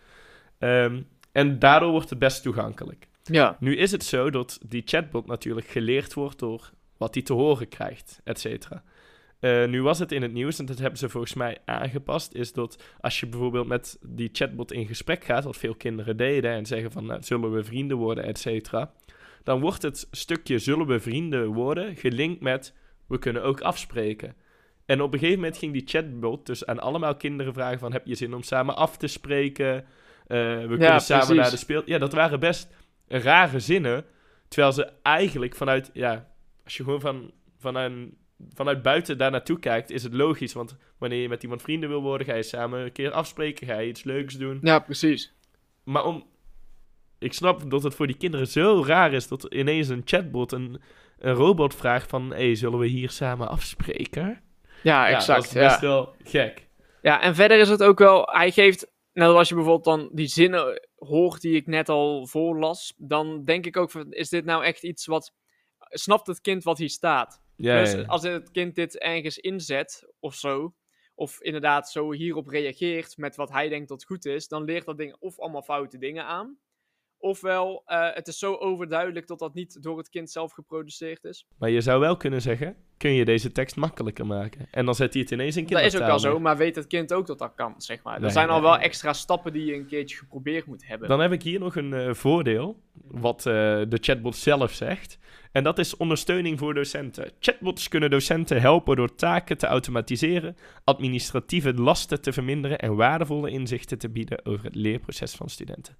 Ehm, 0.58 1.02
en 1.32 1.58
daardoor 1.58 1.90
wordt 1.90 2.10
het 2.10 2.18
best 2.18 2.42
toegankelijk. 2.42 3.08
ja. 3.22 3.56
Nu 3.60 3.76
is 3.76 3.92
het 3.92 4.04
zo 4.04 4.30
dat 4.30 4.58
die 4.66 4.82
chatbot 4.84 5.26
natuurlijk 5.26 5.66
geleerd 5.66 6.14
wordt 6.14 6.38
door 6.38 6.70
wat 6.96 7.14
hij 7.14 7.22
te 7.22 7.32
horen 7.32 7.68
krijgt, 7.68 8.20
et 8.24 8.40
cetera. 8.40 8.82
Eh, 9.40 9.66
nu 9.66 9.82
was 9.82 9.98
het 9.98 10.12
in 10.12 10.22
het 10.22 10.32
nieuws, 10.32 10.58
en 10.58 10.66
dat 10.66 10.78
hebben 10.78 10.98
ze 10.98 11.08
volgens 11.08 11.34
mij 11.34 11.58
aangepast, 11.64 12.34
is 12.34 12.52
dat 12.52 12.82
als 13.00 13.20
je 13.20 13.26
bijvoorbeeld 13.26 13.66
met 13.66 13.98
die 14.06 14.28
chatbot 14.32 14.72
in 14.72 14.86
gesprek 14.86 15.24
gaat, 15.24 15.44
wat 15.44 15.56
veel 15.56 15.74
kinderen 15.74 16.16
deden, 16.16 16.50
en 16.50 16.66
zeggen 16.66 16.92
van, 16.92 17.06
nou, 17.06 17.22
zullen 17.22 17.52
we 17.52 17.64
vrienden 17.64 17.96
worden, 17.96 18.24
et 18.24 18.38
cetera, 18.38 18.92
dan 19.42 19.60
wordt 19.60 19.82
het 19.82 20.08
stukje 20.10 20.58
zullen 20.58 20.86
we 20.86 21.00
vrienden 21.00 21.46
worden 21.46 21.96
gelinkt 21.96 22.40
met, 22.40 22.74
we 23.06 23.18
kunnen 23.18 23.42
ook 23.42 23.60
afspreken. 23.60 24.34
En 24.86 25.02
op 25.02 25.12
een 25.12 25.18
gegeven 25.18 25.40
moment 25.40 25.58
ging 25.58 25.72
die 25.72 25.86
chatbot 25.86 26.46
dus 26.46 26.66
aan 26.66 26.78
allemaal 26.78 27.16
kinderen 27.16 27.52
vragen 27.52 27.78
van, 27.78 27.92
heb 27.92 28.06
je 28.06 28.14
zin 28.14 28.34
om 28.34 28.42
samen 28.42 28.76
af 28.76 28.96
te 28.96 29.06
spreken? 29.06 29.84
Eh, 30.26 30.38
we 30.66 30.76
kunnen 30.78 31.00
samen 31.00 31.36
naar 31.36 31.50
de 31.50 31.56
speel... 31.56 31.82
Ja, 31.84 31.98
dat 31.98 32.12
waren 32.12 32.40
best 32.40 32.74
rare 33.06 33.60
zinnen, 33.60 34.04
terwijl 34.48 34.72
ze 34.72 34.92
eigenlijk 35.02 35.54
vanuit, 35.54 35.90
ja, 35.92 36.28
als 36.64 36.76
je 36.76 36.84
gewoon 36.84 37.00
van, 37.00 37.30
van 37.58 37.74
een, 37.74 38.16
vanuit 38.54 38.82
buiten 38.82 39.18
daar 39.18 39.30
naartoe 39.30 39.58
kijkt, 39.58 39.90
is 39.90 40.02
het 40.02 40.14
logisch. 40.14 40.52
Want 40.52 40.76
wanneer 40.98 41.22
je 41.22 41.28
met 41.28 41.42
iemand 41.42 41.62
vrienden 41.62 41.88
wil 41.88 42.02
worden, 42.02 42.26
ga 42.26 42.34
je 42.34 42.42
samen 42.42 42.80
een 42.80 42.92
keer 42.92 43.10
afspreken, 43.10 43.66
ga 43.66 43.78
je 43.78 43.88
iets 43.88 44.04
leuks 44.04 44.34
doen. 44.34 44.58
ja, 44.62 44.78
precies. 44.78 45.34
Maar 45.84 46.04
om... 46.04 46.26
Ik 47.18 47.32
snap 47.32 47.70
dat 47.70 47.82
het 47.82 47.94
voor 47.94 48.06
die 48.06 48.16
kinderen 48.16 48.46
zo 48.46 48.84
raar 48.86 49.12
is 49.12 49.28
dat 49.28 49.44
ineens 49.44 49.88
een 49.88 50.02
chatbot 50.04 50.52
een, 50.52 50.80
een 51.18 51.34
robot 51.34 51.74
vraagt 51.74 52.10
van... 52.10 52.30
Hé, 52.30 52.44
hey, 52.44 52.54
zullen 52.54 52.78
we 52.78 52.86
hier 52.86 53.10
samen 53.10 53.48
afspreken? 53.48 54.26
Ja, 54.82 55.08
Ja, 55.08 55.08
exact. 55.08 55.42
dat 55.42 55.44
is 55.44 55.52
best 55.52 55.80
ja. 55.80 55.86
wel 55.86 56.14
gek. 56.24 56.68
Ja, 57.02 57.20
en 57.20 57.34
verder 57.34 57.58
is 57.58 57.68
het 57.68 57.82
ook 57.82 57.98
wel, 57.98 58.22
hij 58.32 58.50
geeft, 58.50 58.92
nou 59.12 59.36
als 59.36 59.48
je 59.48 59.54
bijvoorbeeld 59.54 59.84
dan 59.84 60.10
die 60.12 60.26
zinnen 60.26 60.88
hoort 60.96 61.40
die 61.40 61.54
ik 61.54 61.66
net 61.66 61.88
al 61.88 62.26
voorlas, 62.26 62.94
dan 62.96 63.44
denk 63.44 63.66
ik 63.66 63.76
ook 63.76 63.90
van, 63.90 64.12
is 64.12 64.28
dit 64.28 64.44
nou 64.44 64.64
echt 64.64 64.82
iets 64.82 65.06
wat, 65.06 65.34
snapt 65.78 66.26
het 66.26 66.40
kind 66.40 66.64
wat 66.64 66.78
hier 66.78 66.90
staat? 66.90 67.42
Ja, 67.58 67.80
dus 67.80 68.06
als 68.06 68.22
het 68.22 68.50
kind 68.50 68.74
dit 68.74 68.98
ergens 68.98 69.38
inzet 69.38 70.12
of 70.20 70.34
zo, 70.34 70.74
of 71.14 71.40
inderdaad 71.40 71.90
zo 71.90 72.12
hierop 72.12 72.46
reageert 72.46 73.16
met 73.16 73.36
wat 73.36 73.50
hij 73.50 73.68
denkt 73.68 73.88
dat 73.88 74.04
goed 74.04 74.24
is, 74.24 74.48
dan 74.48 74.64
leert 74.64 74.84
dat 74.84 74.98
ding 74.98 75.16
of 75.18 75.38
allemaal 75.38 75.62
foute 75.62 75.98
dingen 75.98 76.24
aan, 76.24 76.58
ofwel 77.18 77.82
eh, 77.86 78.14
het 78.14 78.28
is 78.28 78.38
zo 78.38 78.54
overduidelijk 78.54 79.26
dat 79.26 79.38
dat 79.38 79.54
niet 79.54 79.82
door 79.82 79.98
het 79.98 80.08
kind 80.08 80.30
zelf 80.30 80.52
geproduceerd 80.52 81.24
is. 81.24 81.46
Maar 81.58 81.70
je 81.70 81.80
zou 81.80 82.00
wel 82.00 82.16
kunnen 82.16 82.42
zeggen, 82.42 82.76
kun 82.96 83.10
je 83.10 83.24
deze 83.24 83.52
tekst 83.52 83.76
makkelijker 83.76 84.26
maken? 84.26 84.66
En 84.70 84.84
dan 84.84 84.94
zet 84.94 85.12
hij 85.12 85.22
het 85.22 85.30
ineens 85.30 85.56
in 85.56 85.62
Dat 85.62 85.70
is 85.70 85.76
ook 85.76 85.82
kindertaal 85.82 86.20
wel 86.20 86.32
zo, 86.32 86.40
maar 86.40 86.56
weet 86.56 86.76
het 86.76 86.86
kind 86.86 87.12
ook 87.12 87.26
dat 87.26 87.38
dat 87.38 87.54
kan, 87.54 87.74
zeg 87.76 88.02
maar. 88.02 88.14
Er 88.14 88.20
Nee, 88.20 88.30
zijn 88.30 88.48
al 88.48 88.62
wel 88.62 88.72
nee. 88.72 88.80
extra 88.80 89.12
stappen 89.12 89.52
die 89.52 89.64
je 89.64 89.74
een 89.74 89.86
keertje 89.86 90.16
geprobeerd 90.16 90.66
moet 90.66 90.86
hebben. 90.86 91.08
Dan 91.08 91.20
heb 91.20 91.32
ik 91.32 91.42
hier 91.42 91.60
nog 91.60 91.76
een 91.76 91.92
eh, 91.92 92.14
voordeel, 92.14 92.82
wat 92.92 93.38
eh, 93.38 93.52
de 93.88 93.98
chatbot 94.00 94.36
zelf 94.36 94.72
zegt. 94.72 95.18
En 95.52 95.64
dat 95.64 95.78
is 95.78 95.96
ondersteuning 95.96 96.58
voor 96.58 96.74
docenten. 96.74 97.30
Chatbots 97.40 97.88
kunnen 97.88 98.10
docenten 98.10 98.60
helpen 98.60 98.96
door 98.96 99.14
taken 99.14 99.58
te 99.58 99.66
automatiseren, 99.66 100.56
administratieve 100.84 101.74
lasten 101.74 102.20
te 102.20 102.32
verminderen 102.32 102.78
en 102.78 102.96
waardevolle 102.96 103.50
inzichten 103.50 103.98
te 103.98 104.08
bieden 104.08 104.46
over 104.46 104.64
het 104.64 104.74
leerproces 104.74 105.34
van 105.34 105.48
studenten. 105.48 105.96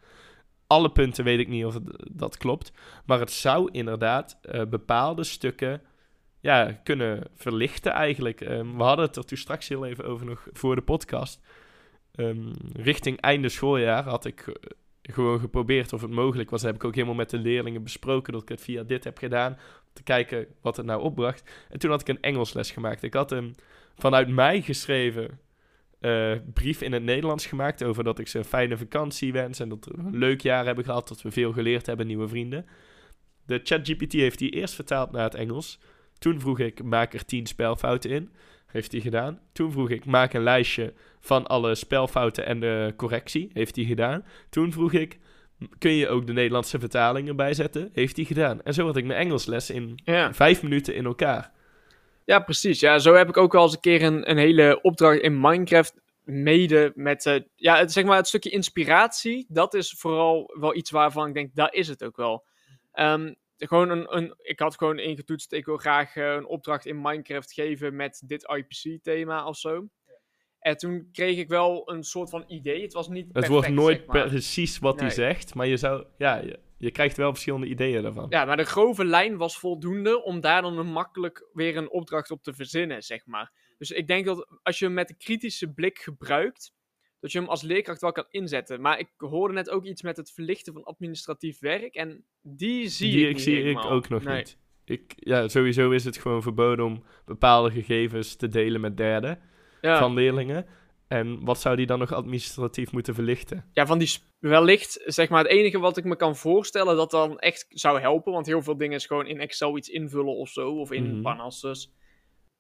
Alle 0.69 0.91
punten 0.91 1.25
weet 1.25 1.39
ik 1.39 1.49
niet 1.49 1.65
of 1.65 1.79
dat 2.11 2.37
klopt, 2.37 2.73
maar 3.07 3.21
het 3.21 3.31
zou 3.31 3.69
inderdaad 3.73 4.39
eh, 4.43 4.65
bepaalde 4.65 5.25
stukken 5.25 5.83
ja, 6.41 6.73
kunnen 6.73 7.25
verlichten 7.35 7.93
eigenlijk. 7.93 8.41
Ehm, 8.41 8.77
we 8.77 8.83
hadden 8.83 9.07
het 9.07 9.17
er 9.17 9.25
toen 9.25 9.39
straks 9.39 9.69
heel 9.69 9.87
even 9.87 10.05
over 10.05 10.27
nog 10.27 10.47
voor 10.53 10.75
de 10.75 10.83
podcast. 10.83 11.41
Ehm, 12.15 12.53
richting 12.73 13.21
einde 13.21 13.49
schooljaar 13.49 14.05
had 14.05 14.25
ik 14.25 14.41
eh, 14.41 14.55
gewoon 15.03 15.41
geprobeerd 15.41 15.93
of 15.93 16.01
het 16.01 16.11
mogelijk 16.11 16.51
was. 16.51 16.63
Heb 16.63 16.75
ik 16.75 16.85
ook 16.85 16.95
helemaal 16.95 17.15
met 17.15 17.31
de 17.31 17.39
leerlingen 17.39 17.83
besproken 17.83 18.33
dat 18.33 18.43
ik 18.43 18.49
het 18.49 18.61
via 18.61 18.83
dit 18.83 19.05
heb 19.05 19.19
gedaan. 19.19 19.53
Om 19.53 19.93
te 19.93 20.03
kijken 20.03 20.47
wat 20.61 20.77
het 20.77 20.87
nou 20.87 21.03
opbracht. 21.03 21.51
En 21.69 21.79
toen 21.79 21.91
had 21.91 22.01
ik 22.01 22.09
een 22.09 22.23
Engelsles 22.23 22.71
gemaakt. 22.71 23.03
Ik 23.03 23.15
had 23.15 23.33
een 23.33 23.55
vanuit 23.97 24.29
mij 24.29 24.63
geschreven 24.63 25.39
eh, 26.01 26.33
brief 26.55 26.81
in 26.83 26.93
het 26.93 27.03
Nederlands 27.03 27.47
gemaakt 27.47 27.85
over 27.85 28.05
dat 28.05 28.19
ik 28.19 28.29
ze 28.29 28.39
een 28.39 28.45
fijne 28.45 28.77
vakantie 28.77 29.33
wens 29.33 29.61
en 29.61 29.69
dat 29.69 29.85
we 29.85 29.99
een 29.99 30.17
leuk 30.17 30.41
jaar 30.41 30.65
hebben 30.65 30.85
gehad, 30.85 31.09
dat 31.09 31.23
we 31.23 31.31
veel 31.31 31.53
geleerd 31.53 31.87
hebben, 31.87 32.07
nieuwe 32.07 32.29
vrienden. 32.29 32.67
De 33.47 33.61
ChatGPT 33.63 34.13
heeft 34.13 34.39
die 34.39 34.51
eerst 34.51 34.75
vertaald 34.75 35.11
naar 35.13 35.25
het 35.25 35.35
Engels. 35.35 35.79
Toen 36.19 36.41
vroeg 36.41 36.59
ik, 36.59 36.83
maak 36.83 37.15
er 37.15 37.25
tien 37.25 37.47
spelfouten 37.47 38.11
in. 38.11 38.31
Heeft 38.67 38.93
hij 38.93 39.01
gedaan. 39.01 39.41
Toen 39.53 39.73
vroeg 39.73 39.91
ik, 39.91 40.05
maak 40.05 40.33
een 40.33 40.43
lijstje 40.43 40.93
van 41.21 41.47
alle 41.47 41.75
spelfouten 41.75 42.47
en 42.47 42.61
de 42.61 42.93
correctie. 42.97 43.51
Heeft 43.53 43.77
hij 43.77 43.85
gedaan. 43.85 44.25
Toen 44.51 44.73
vroeg 44.73 44.93
ik, 44.93 45.19
kun 45.79 45.91
je 45.91 46.09
ook 46.09 46.27
de 46.27 46.33
Nederlandse 46.33 46.79
vertalingen 46.79 47.37
bijzetten? 47.37 47.91
Heeft 47.93 48.17
hij 48.17 48.25
gedaan. 48.25 48.63
En 48.63 48.75
zo 48.75 48.87
had 48.87 48.97
ik 48.97 49.05
mijn 49.05 49.19
Engelsles 49.19 49.71
in 49.71 50.01
Ja. 50.05 50.35
vijf 50.35 50.63
minuten 50.63 50.95
in 50.95 51.05
elkaar. 51.05 51.53
Ja, 52.29 52.39
precies. 52.39 52.81
Ja, 52.81 52.99
zo 52.99 53.15
heb 53.15 53.29
ik 53.29 53.37
ook 53.37 53.53
wel 53.53 53.63
eens 53.63 53.73
een 53.73 53.81
keer 53.81 54.03
een, 54.03 54.31
een 54.31 54.37
hele 54.37 54.81
opdracht 54.83 55.21
in 55.21 55.41
Minecraft 55.41 55.95
mede 56.25 56.93
met, 56.95 57.27
eh, 57.27 57.41
ja, 57.55 57.77
het, 57.77 57.93
zeg 57.93 58.05
maar 58.05 58.17
het 58.17 58.29
stukje 58.29 58.51
inspiratie, 58.51 59.47
dat 59.49 59.75
is 59.75 59.95
vooral 59.99 60.55
wel 60.61 60.75
iets 60.75 60.91
waarvan 60.91 61.29
ik 61.29 61.35
denk, 61.35 61.55
dat 61.55 61.75
is 61.75 61.89
het 61.89 62.05
ook 62.05 62.17
wel. 62.17 62.45
Ehm, 62.93 63.35
gewoon 63.57 63.91
een, 63.91 64.17
een, 64.17 64.35
ik 64.39 64.59
had 64.59 64.77
gewoon 64.77 64.99
ingetoetst, 64.99 65.53
ik 65.53 65.65
wil 65.65 65.77
graag 65.77 66.17
eh, 66.17 66.33
een 66.33 66.47
opdracht 66.47 66.87
in 66.87 67.01
Minecraft 67.01 67.53
geven 67.53 67.97
met 67.97 68.23
dit 68.27 68.53
IPC-thema 68.57 69.47
of 69.47 69.57
zo. 69.57 69.89
En 70.59 70.77
toen 70.77 71.09
kreeg 71.13 71.39
ik 71.39 71.49
wel 71.49 71.91
een 71.91 72.03
soort 72.05 72.31
van 72.31 72.45
idee. 72.47 72.83
Het 72.83 72.93
was 72.93 73.09
niet 73.09 73.25
Het 73.25 73.33
perfect, 73.33 73.53
wordt 73.53 73.69
nooit 73.69 73.97
zeg 73.97 74.07
maar. 74.07 74.29
precies 74.29 74.79
wat 74.79 75.01
hij 75.01 75.11
zegt, 75.11 75.55
maar 75.55 75.67
je 75.67 75.77
zou, 75.77 76.05
ja, 76.19 76.37
je, 76.37 76.59
je 76.79 76.91
krijgt 76.91 77.17
wel 77.17 77.31
verschillende 77.31 77.67
ideeën 77.67 78.03
daarvan. 78.03 78.27
Ja, 78.29 78.45
maar 78.45 78.57
de 78.57 78.65
grove 78.65 79.05
lijn 79.05 79.37
was 79.37 79.59
voldoende 79.59 80.23
om 80.23 80.41
daar 80.41 80.63
dan 80.63 80.79
een 80.79 80.93
makkelijk 80.93 81.49
weer 81.53 81.77
een 81.77 81.91
opdracht 81.91 82.31
op 82.31 82.43
te 82.43 82.53
verzinnen, 82.55 83.03
zeg 83.03 83.27
maar. 83.27 83.53
Dus 83.79 83.91
ik 83.91 84.07
denk 84.07 84.25
dat 84.27 84.47
als 84.63 84.79
je 84.79 84.85
hem 84.85 84.95
met 84.95 85.11
een 85.11 85.17
kritische 85.17 85.73
blik 85.73 85.99
gebruikt, 85.99 86.73
dat 87.21 87.33
je 87.33 87.39
hem 87.39 87.49
als 87.49 87.63
leerkracht 87.63 88.01
wel 88.01 88.13
kan 88.13 88.27
inzetten. 88.31 88.81
Maar 88.81 88.99
ik 88.99 89.09
hoorde 89.17 89.55
net 89.55 89.71
ook 89.71 89.85
iets 89.85 90.03
met 90.03 90.17
het 90.17 90.33
verlichten 90.33 90.73
van 90.73 90.85
administratief 90.85 91.59
werk 91.61 91.95
en 91.95 92.25
die 92.43 92.89
zie 92.89 93.13
Die 93.13 93.29
ik 93.29 93.35
niet 93.35 93.43
zie 93.43 93.63
ik 93.63 93.85
ook 93.85 94.09
nog 94.09 94.23
Nee. 94.25 94.37
niet. 94.37 94.59
Ik, 94.85 95.13
ja, 95.17 95.49
sowieso 95.49 95.91
is 95.91 96.05
het 96.05 96.17
gewoon 96.17 96.43
verboden 96.43 96.85
om 96.85 97.05
bepaalde 97.25 97.71
gegevens 97.71 98.37
te 98.37 98.49
delen 98.49 98.81
met 98.81 98.97
derden 98.97 99.41
Ja. 99.81 99.99
van 99.99 100.15
leerlingen. 100.15 100.67
En 101.09 101.45
wat 101.45 101.61
zou 101.61 101.77
die 101.77 101.87
dan 101.87 101.99
nog 101.99 102.13
administratief 102.13 102.93
moeten 102.93 103.15
verlichten? 103.15 103.65
ja, 103.73 103.87
van 103.87 103.99
die 103.99 104.19
wellicht, 104.39 105.01
zeg 105.05 105.29
maar, 105.29 105.43
het 105.43 105.53
enige 105.53 105.79
wat 105.79 105.97
ik 105.97 106.05
me 106.05 106.17
kan 106.17 106.37
voorstellen 106.37 106.97
dat 106.97 107.11
dan 107.11 107.39
echt 107.39 107.67
zou 107.69 108.01
helpen, 108.01 108.33
want 108.33 108.47
heel 108.47 108.63
veel 108.63 108.77
dingen 108.77 108.97
is 108.97 109.07
gewoon 109.07 109.27
in 109.27 109.41
Excel 109.41 109.77
iets 109.77 109.89
invullen 109.89 110.37
of 110.37 110.49
zo, 110.49 110.71
of 110.71 110.93
in 110.93 111.13
Mhm. 111.13 111.23
Parnassus. 111.23 111.93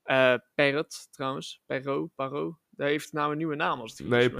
Eh 0.02 0.34
Parrot, 0.54 1.08
trouwens. 1.10 1.62
Perro, 1.66 2.06
Paro. 2.14 2.58
Dat 2.70 2.88
heeft 2.88 3.12
nou 3.12 3.30
een 3.32 3.36
nieuwe 3.38 3.56
naam 3.56 3.80
als 3.80 3.98
het 3.98 4.08
Nee, 4.08 4.30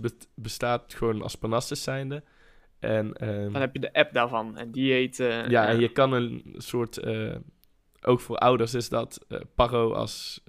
be- 0.00 0.10
bestaat 0.34 0.94
gewoon 0.94 1.22
als 1.22 1.34
Parnassus 1.34 1.82
zijnde. 1.82 2.24
En, 2.78 3.12
ehm, 3.12 3.52
Dan 3.52 3.60
heb 3.60 3.72
je 3.74 3.80
de 3.80 3.92
app 3.92 4.12
daarvan 4.12 4.56
en 4.56 4.70
die 4.70 4.92
heet... 4.92 5.20
eh, 5.20 5.48
ja, 5.48 5.66
en 5.66 5.80
je 5.80 5.92
kan 5.92 6.12
een 6.12 6.54
soort, 6.56 6.96
eh, 6.98 7.36
ook 8.02 8.20
voor 8.20 8.36
ouders 8.36 8.74
is 8.74 8.88
dat 8.88 9.26
Paro 9.54 9.92
als 9.92 10.42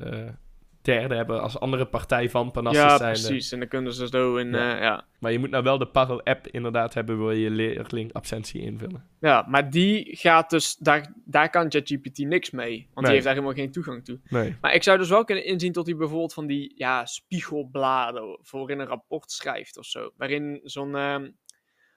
derde 0.86 1.16
hebben, 1.16 1.42
als 1.42 1.60
andere 1.60 1.86
partij 1.86 2.30
van 2.30 2.52
Parnassus 2.52 2.82
Ja, 2.82 2.98
zijnde. 2.98 3.20
precies. 3.28 3.52
En 3.52 3.60
dan 3.60 3.68
kunnen 3.68 3.94
ze 3.94 4.08
zo 4.08 4.36
in... 4.36 4.52
Ja. 4.52 4.70
Ja. 4.70 4.82
ja. 4.82 5.06
Maar 5.20 5.32
je 5.32 5.40
moet 5.40 5.50
nou 5.50 5.64
wel 5.64 5.78
de 5.78 5.88
Paro-app 5.88 6.48
inderdaad 6.48 6.94
hebben, 6.94 7.18
wil 7.18 7.32
je 7.32 7.40
je 7.40 7.50
leerling 7.50 8.14
absentie 8.14 8.62
invullen. 8.62 9.04
ja, 9.20 9.46
maar 9.48 9.70
die 9.70 10.16
gaat 10.18 10.50
dus... 10.50 10.76
Daar, 10.76 11.14
daar 11.26 11.50
kan 11.50 11.72
ChatGPT 11.72 12.18
niks 12.18 12.52
mee. 12.52 12.70
Want 12.78 12.94
Nee. 12.96 13.04
die 13.04 13.12
heeft 13.12 13.24
daar 13.24 13.34
helemaal 13.34 13.54
geen 13.56 13.72
toegang 13.72 14.06
toe. 14.06 14.20
Nee. 14.30 14.56
Maar 14.62 14.74
ik 14.74 14.84
zou 14.84 14.98
dus 14.98 15.10
wel 15.10 15.24
kunnen 15.24 15.46
inzien 15.46 15.72
tot 15.72 15.86
hij 15.86 15.96
bijvoorbeeld 15.96 16.34
van 16.34 16.48
die 16.48 16.74
ja, 16.76 17.06
spiegelbladen 17.06 18.40
voor 18.42 18.72
in 18.72 18.80
een 18.80 18.88
rapport 18.88 19.32
schrijft 19.32 19.78
of 19.78 19.86
zo. 19.86 20.12
Waarin 20.18 20.60
zo'n 20.64 20.96
ehm, 20.96 21.30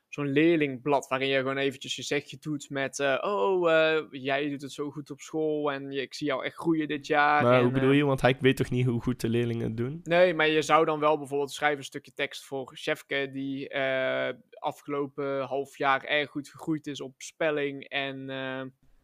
zo'n 0.09 0.33
leerlingblad 0.33 1.09
waarin 1.09 1.29
je 1.29 1.39
gewoon 1.39 1.57
eventjes 1.57 1.97
je 1.97 2.03
zegje 2.03 2.37
doet 2.41 2.71
met... 2.71 2.99
eh, 2.99 3.19
oh, 3.21 3.73
eh, 3.73 4.05
jij 4.11 4.49
doet 4.49 4.63
het 4.63 4.73
zo 4.73 4.91
goed 4.91 5.11
op 5.11 5.21
school 5.21 5.73
en 5.73 5.91
je, 5.91 6.01
ik 6.01 6.15
zie 6.15 6.27
jou 6.27 6.45
echt 6.45 6.57
groeien 6.57 6.89
dit 6.89 7.07
jaar. 7.07 7.43
Maar 7.43 7.57
en, 7.57 7.63
hoe 7.63 7.73
bedoel 7.73 7.91
eh, 7.91 7.97
je? 7.97 8.05
Want 8.05 8.21
hij 8.21 8.37
weet 8.41 8.57
toch 8.57 8.71
niet 8.71 8.87
hoe 8.87 9.03
goed 9.03 9.21
de 9.21 9.29
leerlingen 9.29 9.67
het 9.67 9.77
doen? 9.77 10.01
Nee, 10.03 10.35
maar 10.35 10.49
je 10.49 10.63
zou 10.63 10.85
dan 10.85 11.01
wel 11.01 11.19
bijvoorbeeld 11.19 11.53
schrijven 11.53 11.79
een 11.79 11.85
stukje 11.85 12.13
tekst 12.13 12.45
voor 12.45 12.71
Chefke, 12.75 13.31
die 13.33 13.69
eh, 13.69 14.35
afgelopen 14.51 15.43
half 15.43 15.79
jaar 15.79 16.05
erg 16.05 16.31
goed 16.31 16.49
gegroeid 16.49 16.87
is 16.87 17.01
op 17.01 17.15
spelling 17.17 17.85
en 17.85 18.31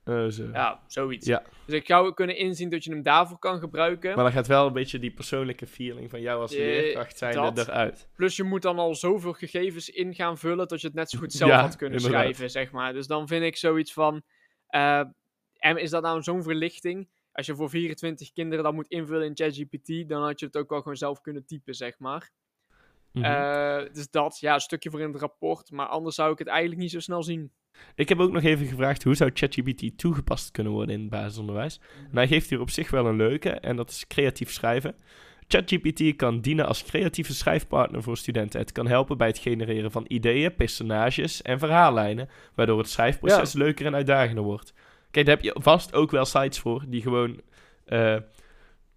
eh, 0.04 0.26
zo. 0.26 0.48
ja, 0.52 0.80
zoiets. 0.86 1.26
Ja. 1.26 1.42
Dus 1.66 1.74
ik 1.74 1.86
zou 1.86 2.14
kunnen 2.14 2.36
inzien 2.36 2.70
dat 2.70 2.84
je 2.84 2.90
hem 2.90 3.02
daarvoor 3.02 3.38
kan 3.38 3.58
gebruiken. 3.58 4.14
Maar 4.14 4.24
dan 4.24 4.32
gaat 4.32 4.46
wel 4.46 4.66
een 4.66 4.72
beetje 4.72 4.98
die 4.98 5.10
persoonlijke 5.12 5.66
feeling 5.66 6.10
van 6.10 6.20
jou 6.20 6.40
als 6.40 6.52
Eh, 6.52 6.58
leerkracht 6.58 7.18
zijn 7.18 7.58
eruit. 7.58 8.08
Plus 8.16 8.36
je 8.36 8.42
moet 8.42 8.62
dan 8.62 8.78
al 8.78 8.94
zoveel 8.94 9.32
gegevens 9.32 9.88
in 9.90 10.14
gaan 10.14 10.38
vullen 10.38 10.68
dat 10.68 10.80
je 10.80 10.86
het 10.86 10.96
net 10.96 11.10
zo 11.10 11.18
goed 11.18 11.32
zelf 11.42 11.50
Ja, 11.50 11.60
had 11.60 11.76
kunnen 11.76 11.96
inderdaad. 11.96 12.20
schrijven, 12.22 12.50
zeg 12.50 12.70
maar. 12.70 12.92
Dus 12.92 13.06
dan 13.06 13.28
vind 13.28 13.44
ik 13.44 13.56
zoiets 13.56 13.92
van, 13.92 14.22
eh, 14.66 15.02
en 15.58 15.76
is 15.76 15.90
dat 15.90 16.02
nou 16.02 16.22
zo'n 16.22 16.42
verlichting? 16.42 17.08
Als 17.32 17.46
je 17.46 17.54
voor 17.54 17.70
24 17.70 18.32
kinderen 18.32 18.64
dat 18.64 18.72
moet 18.74 18.88
invullen 18.88 19.26
in 19.26 19.36
ChatGPT, 19.36 20.08
dan 20.08 20.22
had 20.22 20.40
je 20.40 20.46
het 20.46 20.56
ook 20.56 20.68
wel 20.70 20.78
gewoon 20.78 20.96
zelf 20.96 21.20
kunnen 21.20 21.46
typen, 21.46 21.74
zeg 21.74 21.98
maar. 21.98 22.30
Mhm. 23.12 23.92
Dus 23.92 24.10
dat, 24.10 24.38
ja, 24.40 24.54
een 24.54 24.60
stukje 24.60 24.90
voor 24.90 25.00
in 25.00 25.12
het 25.12 25.20
rapport. 25.20 25.70
Maar 25.70 25.86
anders 25.86 26.14
zou 26.14 26.32
ik 26.32 26.38
het 26.38 26.48
eigenlijk 26.48 26.80
niet 26.80 26.90
zo 26.90 27.00
snel 27.00 27.22
zien. 27.22 27.52
Ik 27.94 28.08
heb 28.08 28.20
ook 28.20 28.32
nog 28.32 28.42
even 28.42 28.66
gevraagd 28.66 29.02
hoe 29.02 29.14
zou 29.14 29.30
ChatGPT 29.34 29.98
toegepast 29.98 30.50
kunnen 30.50 30.72
worden 30.72 30.94
in 30.94 31.00
het 31.00 31.10
basisonderwijs. 31.10 31.80
En 32.10 32.16
hij 32.16 32.26
geeft 32.28 32.50
hier 32.50 32.60
op 32.60 32.70
zich 32.70 32.90
wel 32.90 33.06
een 33.06 33.16
leuke 33.16 33.50
en 33.50 33.76
dat 33.76 33.90
is 33.90 34.06
creatief 34.06 34.50
schrijven. 34.52 34.94
ChatGPT 35.48 36.16
kan 36.16 36.40
dienen 36.40 36.66
als 36.66 36.84
creatieve 36.84 37.34
schrijfpartner 37.34 38.02
voor 38.02 38.16
studenten. 38.16 38.60
Het 38.60 38.72
kan 38.72 38.86
helpen 38.86 39.16
bij 39.16 39.26
het 39.26 39.38
genereren 39.38 39.90
van 39.90 40.04
ideeën, 40.08 40.54
personages 40.54 41.42
en 41.42 41.58
verhaallijnen, 41.58 42.28
waardoor 42.54 42.78
het 42.78 42.88
schrijfproces 42.88 43.52
leuker 43.52 43.86
en 43.86 43.94
uitdagender 43.94 44.44
wordt. 44.44 44.72
Kijk, 45.10 45.26
daar 45.26 45.34
heb 45.34 45.44
je 45.44 45.56
vast 45.62 45.94
ook 45.94 46.10
wel 46.10 46.24
sites 46.24 46.58
voor 46.58 46.84
die 46.88 47.02
gewoon, 47.02 47.40
eh, 47.84 48.16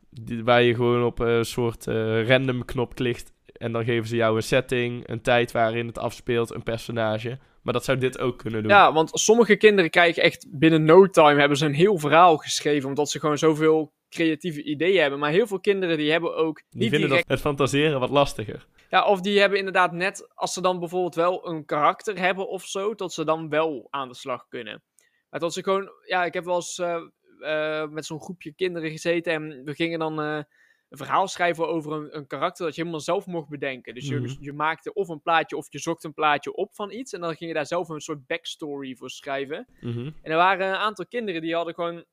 die- 0.10 0.43
waar 0.43 0.62
je 0.62 0.75
gewoon 0.75 1.03
op 1.03 1.19
een 1.19 1.46
soort 1.46 1.88
eh, 1.88 2.27
random 2.27 2.65
knop 2.65 2.96
klikt 2.96 3.34
en 3.57 3.72
dan 3.72 3.84
geven 3.84 4.07
ze 4.07 4.15
jou 4.15 4.36
een 4.36 4.43
setting, 4.43 5.07
een 5.10 5.22
tijd 5.22 5.51
waarin 5.51 5.88
het 5.88 5.98
afspeelt, 5.98 6.53
een 6.53 6.63
personage. 6.63 7.38
Maar 7.68 7.76
dat 7.76 7.86
zou 7.86 7.98
dit 7.98 8.20
ook 8.20 8.38
kunnen 8.38 8.62
doen. 8.62 8.72
Ja, 8.72 8.94
want 8.94 9.10
sommige 9.14 9.56
kinderen 9.56 9.90
krijgen 9.90 10.24
echt 10.24 10.48
binnen 10.50 10.84
no 10.84 11.08
time 11.08 11.40
hebben 11.40 11.58
ze 11.58 11.66
een 11.66 11.74
heel 11.74 11.98
verhaal 11.98 12.38
geschreven. 12.38 12.90
Omdat 12.90 13.10
ze 13.10 13.20
gewoon 13.20 13.38
zoveel 13.38 13.94
creatieve 14.10 14.64
ideeën 14.64 15.02
hebben. 15.02 15.20
Maar 15.20 15.32
heel 15.32 15.48
veel 15.48 15.60
kinderen 15.60 15.98
die 15.98 16.12
hebben 16.12 16.36
ook 16.36 16.56
Die 16.70 16.80
niet 16.82 16.90
vinden 16.90 17.10
direct... 17.10 17.28
dat 17.28 17.38
het 17.38 17.48
fantaseren 17.48 18.00
wat 18.00 18.10
lastiger. 18.10 18.68
Ja, 18.90 19.06
of 19.06 19.22
die 19.22 19.40
hebben 19.40 19.58
inderdaad 19.58 19.92
net, 19.92 20.32
als 20.34 20.54
ze 20.54 20.62
dan 20.62 20.80
bijvoorbeeld 20.80 21.16
wel 21.16 21.48
een 21.48 21.66
karakter 21.66 22.20
hebben 22.20 22.50
of 22.50 22.66
zo, 22.66 22.96
dat 22.96 23.14
ze 23.14 23.26
dan 23.26 23.50
wel 23.50 23.88
aan 23.90 24.08
de 24.08 24.16
slag 24.16 24.48
kunnen. 24.48 24.84
Maar 25.30 25.40
dat 25.40 25.54
ze 25.54 25.64
gewoon, 25.64 25.90
ja, 26.06 26.26
ik 26.26 26.34
heb 26.34 26.46
wel 26.46 26.56
eens 26.56 26.80
eh, 26.80 27.02
eh, 27.40 27.90
met 27.90 28.06
zo'n 28.06 28.22
groepje 28.22 28.54
kinderen 28.54 28.92
gezeten 28.92 29.34
en 29.34 29.64
we 29.64 29.74
gingen 29.74 30.00
dan 30.00 30.22
eh, 30.22 30.44
een 30.89 30.98
verhaal 30.98 31.27
schrijven 31.27 31.67
over 31.67 31.91
een, 31.91 32.17
een 32.17 32.27
karakter 32.27 32.65
dat 32.65 32.75
je 32.75 32.82
helemaal 32.82 33.01
zelf 33.03 33.25
mocht 33.25 33.50
bedenken. 33.50 33.94
Dus 33.94 34.08
je, 34.08 34.20
Mhm. 34.20 34.36
je 34.39 34.53
maakte 34.53 34.94
of 34.94 35.08
een 35.08 35.22
plaatje 35.22 35.58
of 35.58 35.72
je 35.72 35.79
zocht 35.79 36.03
een 36.03 36.13
plaatje 36.13 36.53
op 36.53 36.75
van 36.75 36.91
iets 36.91 37.13
en 37.13 37.22
dan 37.22 37.36
ging 37.36 37.50
je 37.50 37.56
daar 37.56 37.65
zelf 37.65 37.89
een 37.89 38.00
soort 38.01 38.27
backstory 38.27 38.96
voor 38.96 39.10
schrijven. 39.10 39.67
Mhm. 39.82 40.06
En 40.22 40.32
er 40.32 40.38
waren 40.38 40.67
een 40.67 40.75
aantal 40.75 41.06
kinderen 41.08 41.41
die 41.41 41.56
hadden 41.56 41.74
gewoon, 41.74 42.06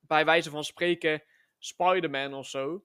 bij 0.00 0.24
wijze 0.24 0.50
van 0.50 0.64
spreken, 0.64 1.22
Spider-Man 1.58 2.34
of 2.34 2.46
zo. 2.46 2.84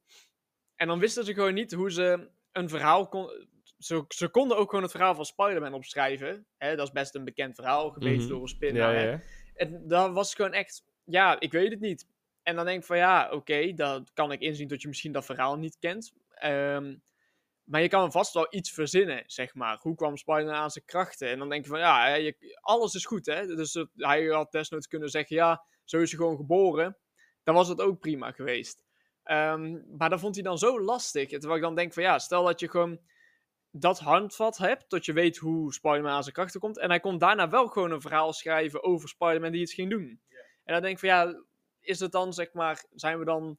En 0.76 0.88
dan 0.88 1.00
wisten 1.00 1.26
ze 1.26 1.34
gewoon 1.34 1.54
niet 1.54 1.74
hoe 1.74 1.92
ze 1.92 2.30
een 2.52 2.70
verhaal 2.70 3.08
kon. 3.08 3.48
Ze, 3.78 4.06
ze 4.08 4.30
konden 4.30 4.58
ook 4.58 4.70
gewoon 4.70 4.84
het 4.84 4.92
verhaal 4.92 5.16
van 5.16 5.26
Spider-Man 5.26 5.74
opschrijven. 5.74 6.46
Hè, 6.58 6.76
dat 6.76 6.88
is 6.88 6.94
best 6.94 7.16
een 7.16 7.24
bekend 7.26 7.56
verhaal, 7.56 7.92
gebeten 7.92 8.20
Mhm. 8.20 8.28
door 8.28 8.42
een 8.42 8.48
spin. 8.48 8.76
Ja, 8.76 8.92
nou, 8.92 9.06
ja. 9.08 9.22
En 9.54 9.88
dat 9.88 10.12
was 10.12 10.36
gewoon 10.36 10.54
echt, 10.54 10.84
ja, 11.04 11.40
ik 11.40 11.52
weet 11.52 11.72
het 11.72 11.80
niet. 11.80 12.08
En 12.44 12.56
dan 12.56 12.66
denk 12.66 12.80
ik 12.80 12.86
van 12.86 12.98
ja, 12.98 13.32
oké, 13.32 13.74
dat 13.74 14.12
kan 14.14 14.32
ik 14.32 14.42
inzien 14.42 14.68
dat 14.68 14.82
je 14.82 14.88
misschien 14.88 15.12
dat 15.12 15.26
verhaal 15.26 15.58
niet 15.58 15.78
kent. 15.80 16.14
Ehm, 16.30 16.96
maar 17.64 17.82
je 17.82 17.88
kan 17.88 18.12
vast 18.12 18.34
wel 18.34 18.48
iets 18.50 18.72
verzinnen, 18.72 19.24
zeg 19.26 19.54
maar. 19.54 19.78
Hoe 19.82 19.96
kwam 19.96 20.18
Spider-Man 20.18 20.56
aan 20.56 20.72
zijn 20.72 20.86
krachten? 20.86 21.30
En 21.30 21.40
dan 21.40 21.50
denk 21.50 21.64
je 21.64 21.70
van 21.70 21.80
ja, 21.80 22.14
je, 22.14 22.58
alles 22.62 22.94
is 22.94 23.06
goed, 23.06 23.26
hè. 23.26 23.46
Dus 23.46 23.86
hij 23.96 24.26
had 24.26 24.52
desnoods 24.52 24.88
kunnen 24.88 25.10
zeggen 25.10 25.36
ja, 25.36 25.66
zo 25.84 25.98
is 26.00 26.10
hij 26.12 26.20
gewoon 26.20 26.36
geboren. 26.36 26.98
Dan 27.44 27.56
was 27.56 27.68
het 27.68 27.82
ook 27.82 28.00
prima 28.00 28.32
geweest. 28.32 28.84
Ehm, 29.24 29.98
maar 29.98 30.10
dat 30.10 30.20
vond 30.20 30.36
hij 30.36 30.44
dan 30.44 30.58
zo 30.58 30.82
lastig. 30.82 31.30
Terwijl 31.30 31.56
ik 31.56 31.62
dan 31.62 31.76
denk 31.76 31.94
van 31.94 32.04
ja, 32.04 32.20
stel 32.20 32.44
dat 32.44 32.60
je 32.60 32.70
gewoon 32.70 33.00
dat 33.72 34.00
handvat 34.00 34.58
hebt, 34.58 34.90
dat 34.90 35.06
je 35.06 35.14
weet 35.14 35.38
hoe 35.38 35.74
Spider-Man 35.74 36.12
aan 36.12 36.24
zijn 36.24 36.36
krachten 36.36 36.60
komt. 36.60 36.78
En 36.78 36.90
hij 36.90 37.00
kon 37.00 37.18
daarna 37.18 37.50
wel 37.50 37.68
gewoon 37.68 37.92
een 37.92 38.02
verhaal 38.02 38.34
schrijven 38.34 38.84
over 38.84 39.10
Spider-Man 39.10 39.52
die 39.52 39.62
iets 39.62 39.74
ging 39.74 39.90
doen. 39.90 40.22
En 40.64 40.74
dan 40.74 40.82
denk 40.82 40.94
ik 40.94 41.00
van 41.00 41.10
ja, 41.10 41.44
is 41.82 42.00
het 42.00 42.12
dan 42.12 42.34
zeg 42.34 42.54
maar, 42.54 42.86
zijn 42.94 43.20
we 43.20 43.26
dan, 43.26 43.58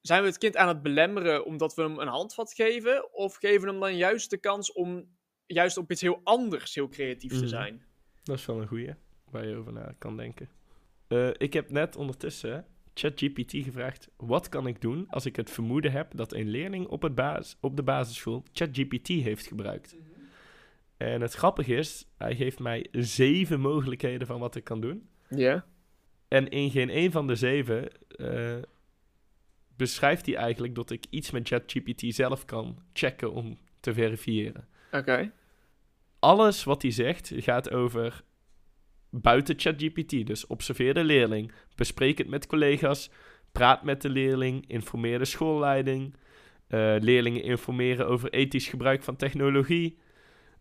zijn 0.00 0.22
we 0.22 0.28
het 0.28 0.38
kind 0.38 0.56
aan 0.56 0.68
het 0.68 0.82
belemmeren 0.82 1.44
omdat 1.44 1.74
we 1.74 1.82
hem 1.82 1.98
een 1.98 2.08
handvat 2.08 2.52
geven? 2.52 3.12
Of 3.14 3.36
geven 3.36 3.60
we 3.60 3.70
hem 3.70 3.80
dan 3.80 3.96
juist 3.96 4.30
de 4.30 4.38
kans 4.38 4.72
om 4.72 5.16
juist 5.46 5.76
op 5.76 5.90
iets 5.90 6.00
heel 6.00 6.20
anders 6.24 6.74
heel 6.74 6.88
creatief 6.88 7.30
te 7.32 7.36
Mhm. 7.38 7.46
zijn? 7.46 7.84
Dat 8.22 8.38
is 8.38 8.46
wel 8.46 8.60
een 8.60 8.68
goeie 8.68 8.94
waar 9.30 9.46
je 9.46 9.56
over 9.56 9.72
na 9.72 9.94
kan 9.98 10.16
denken. 10.16 10.48
Eh, 11.08 11.28
ik 11.36 11.52
heb 11.52 11.70
net 11.70 11.96
ondertussen 11.96 12.66
ChatGPT 12.94 13.50
gevraagd: 13.52 14.08
wat 14.16 14.48
kan 14.48 14.66
ik 14.66 14.80
doen 14.80 15.08
als 15.08 15.26
ik 15.26 15.36
het 15.36 15.50
vermoeden 15.50 15.92
heb 15.92 16.16
dat 16.16 16.32
een 16.32 16.48
leerling 16.48 16.86
op, 16.86 17.02
het 17.02 17.14
basis, 17.14 17.56
op 17.60 17.76
de 17.76 17.82
basisschool 17.82 18.44
ChatGPT 18.52 19.08
heeft 19.08 19.46
gebruikt? 19.46 19.96
En 20.96 21.20
het 21.20 21.32
grappige 21.34 21.74
is, 21.74 22.08
hij 22.16 22.36
geeft 22.36 22.58
mij 22.58 22.86
zeven 22.90 23.60
mogelijkheden 23.60 24.26
van 24.26 24.40
wat 24.40 24.56
ik 24.56 24.64
kan 24.64 24.80
doen. 24.80 25.08
Ja. 25.28 25.66
En 26.28 26.48
in 26.48 26.70
geen 26.70 26.96
een 26.96 27.10
van 27.10 27.26
de 27.26 27.34
zeven 27.34 27.88
eh, 28.08 28.56
beschrijft 29.76 30.26
hij 30.26 30.34
eigenlijk 30.34 30.74
dat 30.74 30.90
ik 30.90 31.04
iets 31.10 31.30
met 31.30 31.48
ChatGPT 31.48 32.14
zelf 32.14 32.44
kan 32.44 32.82
checken 32.92 33.32
om 33.32 33.58
te 33.80 33.94
verifiëren. 33.94 34.68
Oké. 34.92 35.32
Alles 36.18 36.64
wat 36.64 36.82
hij 36.82 36.90
zegt 36.90 37.32
gaat 37.36 37.70
over 37.70 38.22
buiten 39.10 39.58
ChatGPT. 39.58 40.26
Dus 40.26 40.46
observeer 40.46 40.94
de 40.94 41.04
leerling, 41.04 41.52
bespreek 41.74 42.18
het 42.18 42.28
met 42.28 42.46
collega's, 42.46 43.10
praat 43.52 43.82
met 43.82 44.02
de 44.02 44.08
leerling, 44.08 44.64
informeer 44.68 45.18
de 45.18 45.24
schoolleiding, 45.24 46.14
Eh, 46.66 46.94
leerlingen 47.00 47.42
informeren 47.42 48.06
over 48.06 48.30
ethisch 48.32 48.68
gebruik 48.68 49.02
van 49.02 49.16
technologie. 49.16 49.98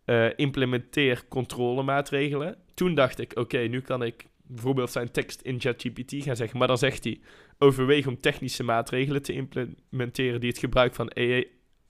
Eh, 0.05 0.27
implementeer 0.35 1.23
controlemaatregelen. 1.27 2.57
Toen 2.73 2.95
dacht 2.95 3.19
ik, 3.19 3.37
oké, 3.37 3.57
nu 3.57 3.81
kan 3.81 4.03
ik 4.03 4.25
bijvoorbeeld 4.47 4.91
zijn 4.91 5.11
tekst 5.11 5.41
in 5.41 5.59
ChatGPT 5.59 6.13
gaan 6.23 6.35
zeggen. 6.35 6.57
Maar 6.57 6.67
dan 6.67 6.77
zegt 6.77 7.03
hij, 7.03 7.19
overweeg 7.57 8.07
om 8.07 8.19
technische 8.19 8.63
maatregelen 8.63 9.21
te 9.21 9.33
implementeren 9.33 10.39
die 10.39 10.49
het 10.49 10.59
gebruik 10.59 10.95
van 10.95 11.11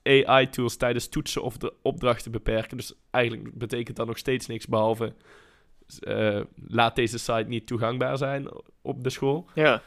AI-tools 0.02 0.76
tijdens 0.76 1.08
toetsen 1.08 1.42
of 1.42 1.56
de 1.56 1.72
opdrachten 1.82 2.32
beperken. 2.32 2.76
Dus 2.76 2.94
eigenlijk 3.10 3.58
betekent 3.58 3.96
dat 3.96 4.06
nog 4.06 4.18
steeds 4.18 4.46
niks 4.46 4.66
behalve 4.66 5.14
uh, 6.00 6.40
laat 6.66 6.96
deze 6.96 7.18
site 7.18 7.44
niet 7.48 7.66
toegankbaar 7.66 8.16
zijn 8.18 8.48
op 8.82 9.04
de 9.04 9.10
school. 9.10 9.48
Ja. 9.54 9.82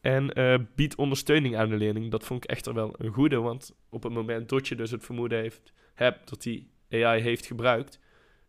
En 0.00 0.38
uh, 0.38 0.54
biedt 0.74 0.94
ondersteuning 0.94 1.56
aan 1.56 1.68
de 1.68 1.76
leerling. 1.76 2.10
Dat 2.10 2.24
vond 2.24 2.44
ik 2.44 2.50
echter 2.50 2.74
wel 2.74 2.94
een 2.98 3.12
goede, 3.12 3.40
want 3.40 3.74
op 3.88 4.02
het 4.02 4.12
moment 4.12 4.48
dat 4.48 4.68
je 4.68 4.74
dus 4.74 4.90
het 4.90 5.04
vermoeden 5.04 5.38
heeft, 5.38 5.72
hebt 5.94 6.28
dat 6.28 6.44
hij 6.44 6.66
AI 6.90 7.20
heeft 7.20 7.46
gebruikt, 7.46 8.00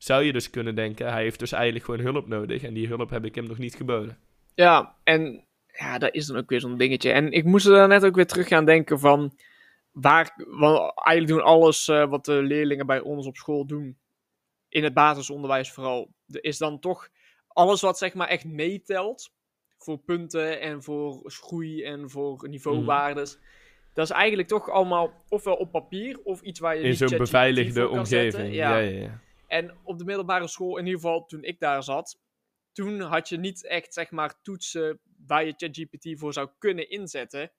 zou 0.03 0.23
je 0.23 0.33
dus 0.33 0.49
kunnen 0.49 0.75
denken, 0.75 1.11
hij 1.11 1.21
heeft 1.23 1.39
dus 1.39 1.51
eigenlijk 1.51 1.85
gewoon 1.85 1.99
hulp 1.99 2.27
nodig 2.27 2.63
en 2.63 2.73
die 2.73 2.87
hulp 2.87 3.09
heb 3.09 3.25
ik 3.25 3.35
hem 3.35 3.47
nog 3.47 3.57
niet 3.57 3.75
geboden. 3.75 4.17
Ja, 4.53 4.95
en 5.03 5.45
ja, 5.67 5.97
dat 5.97 6.13
is 6.13 6.25
dan 6.25 6.37
ook 6.37 6.49
weer 6.49 6.59
zo'n 6.59 6.77
dingetje. 6.77 7.11
En 7.11 7.31
ik 7.31 7.43
moest 7.43 7.65
er 7.65 7.87
net 7.87 8.05
ook 8.05 8.15
weer 8.15 8.27
terug 8.27 8.47
gaan 8.47 8.65
denken 8.65 8.99
van, 8.99 9.37
waar, 9.91 10.33
want 10.47 10.93
eigenlijk 10.95 11.27
doen 11.27 11.51
alles 11.51 11.87
uh, 11.87 12.09
wat 12.09 12.25
de 12.25 12.41
leerlingen 12.41 12.85
bij 12.85 12.99
ons 12.99 13.27
op 13.27 13.35
school 13.35 13.65
doen, 13.65 13.97
in 14.69 14.83
het 14.83 14.93
basisonderwijs 14.93 15.71
vooral, 15.71 16.13
is 16.27 16.57
dan 16.57 16.79
toch 16.79 17.09
alles 17.47 17.81
wat 17.81 17.97
zeg 17.97 18.13
maar 18.13 18.27
echt 18.27 18.45
meetelt 18.45 19.31
voor 19.77 19.97
punten 19.97 20.61
en 20.61 20.83
voor 20.83 21.21
groei 21.23 21.83
en 21.83 22.09
voor 22.09 22.49
niveauwaardes. 22.49 23.35
Mm. 23.35 23.43
Dat 23.93 24.05
is 24.05 24.11
eigenlijk 24.11 24.47
toch 24.47 24.69
allemaal 24.69 25.23
ofwel 25.29 25.55
op 25.55 25.71
papier 25.71 26.19
of 26.23 26.41
iets 26.41 26.59
waar 26.59 26.77
je 26.77 26.83
in 26.83 26.95
zo'n 26.95 27.17
beveiligde 27.17 27.89
omgeving. 27.89 28.53
Ja. 28.53 28.77
Ja, 28.77 28.89
ja, 28.89 29.21
En 29.51 29.77
op 29.83 29.97
de 29.97 30.03
middelbare 30.03 30.47
school, 30.47 30.77
in 30.77 30.85
ieder 30.85 30.99
geval 30.99 31.25
toen 31.25 31.43
ik 31.43 31.59
daar 31.59 31.83
zat, 31.83 32.19
toen 32.71 32.99
had 32.99 33.29
je 33.29 33.37
niet 33.37 33.65
echt 33.65 33.93
zeg 33.93 34.11
maar 34.11 34.41
toetsen 34.41 34.99
waar 35.25 35.45
je 35.45 35.53
ChatGPT 35.57 36.19
voor 36.19 36.33
zou 36.33 36.49
kunnen 36.57 36.89
inzetten. 36.89 37.51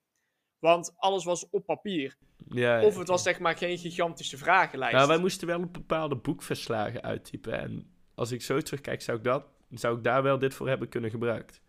Want 0.59 0.93
alles 0.97 1.23
was 1.23 1.49
op 1.49 1.65
papier. 1.65 2.17
Ja, 2.47 2.83
of 2.83 2.97
het 2.97 3.07
was 3.07 3.23
zeg 3.23 3.39
maar 3.39 3.57
geen 3.57 3.77
gigantische 3.77 4.37
vragenlijst. 4.37 4.95
Nou, 4.95 5.07
wij 5.07 5.17
moesten 5.17 5.47
wel 5.47 5.65
bepaalde 5.65 6.15
boekverslagen 6.15 7.01
uittypen. 7.01 7.59
En 7.59 7.93
als 8.15 8.31
ik 8.31 8.41
zo 8.41 8.59
terugkijk, 8.59 9.01
zou 9.01 9.17
ik, 9.17 9.23
dat, 9.23 9.45
zou 9.69 9.97
ik 9.97 10.03
daar 10.03 10.23
wel 10.23 10.39
dit 10.39 10.53
voor 10.53 10.67
hebben 10.67 10.89
kunnen 10.89 11.09
gebruikt. 11.09 11.61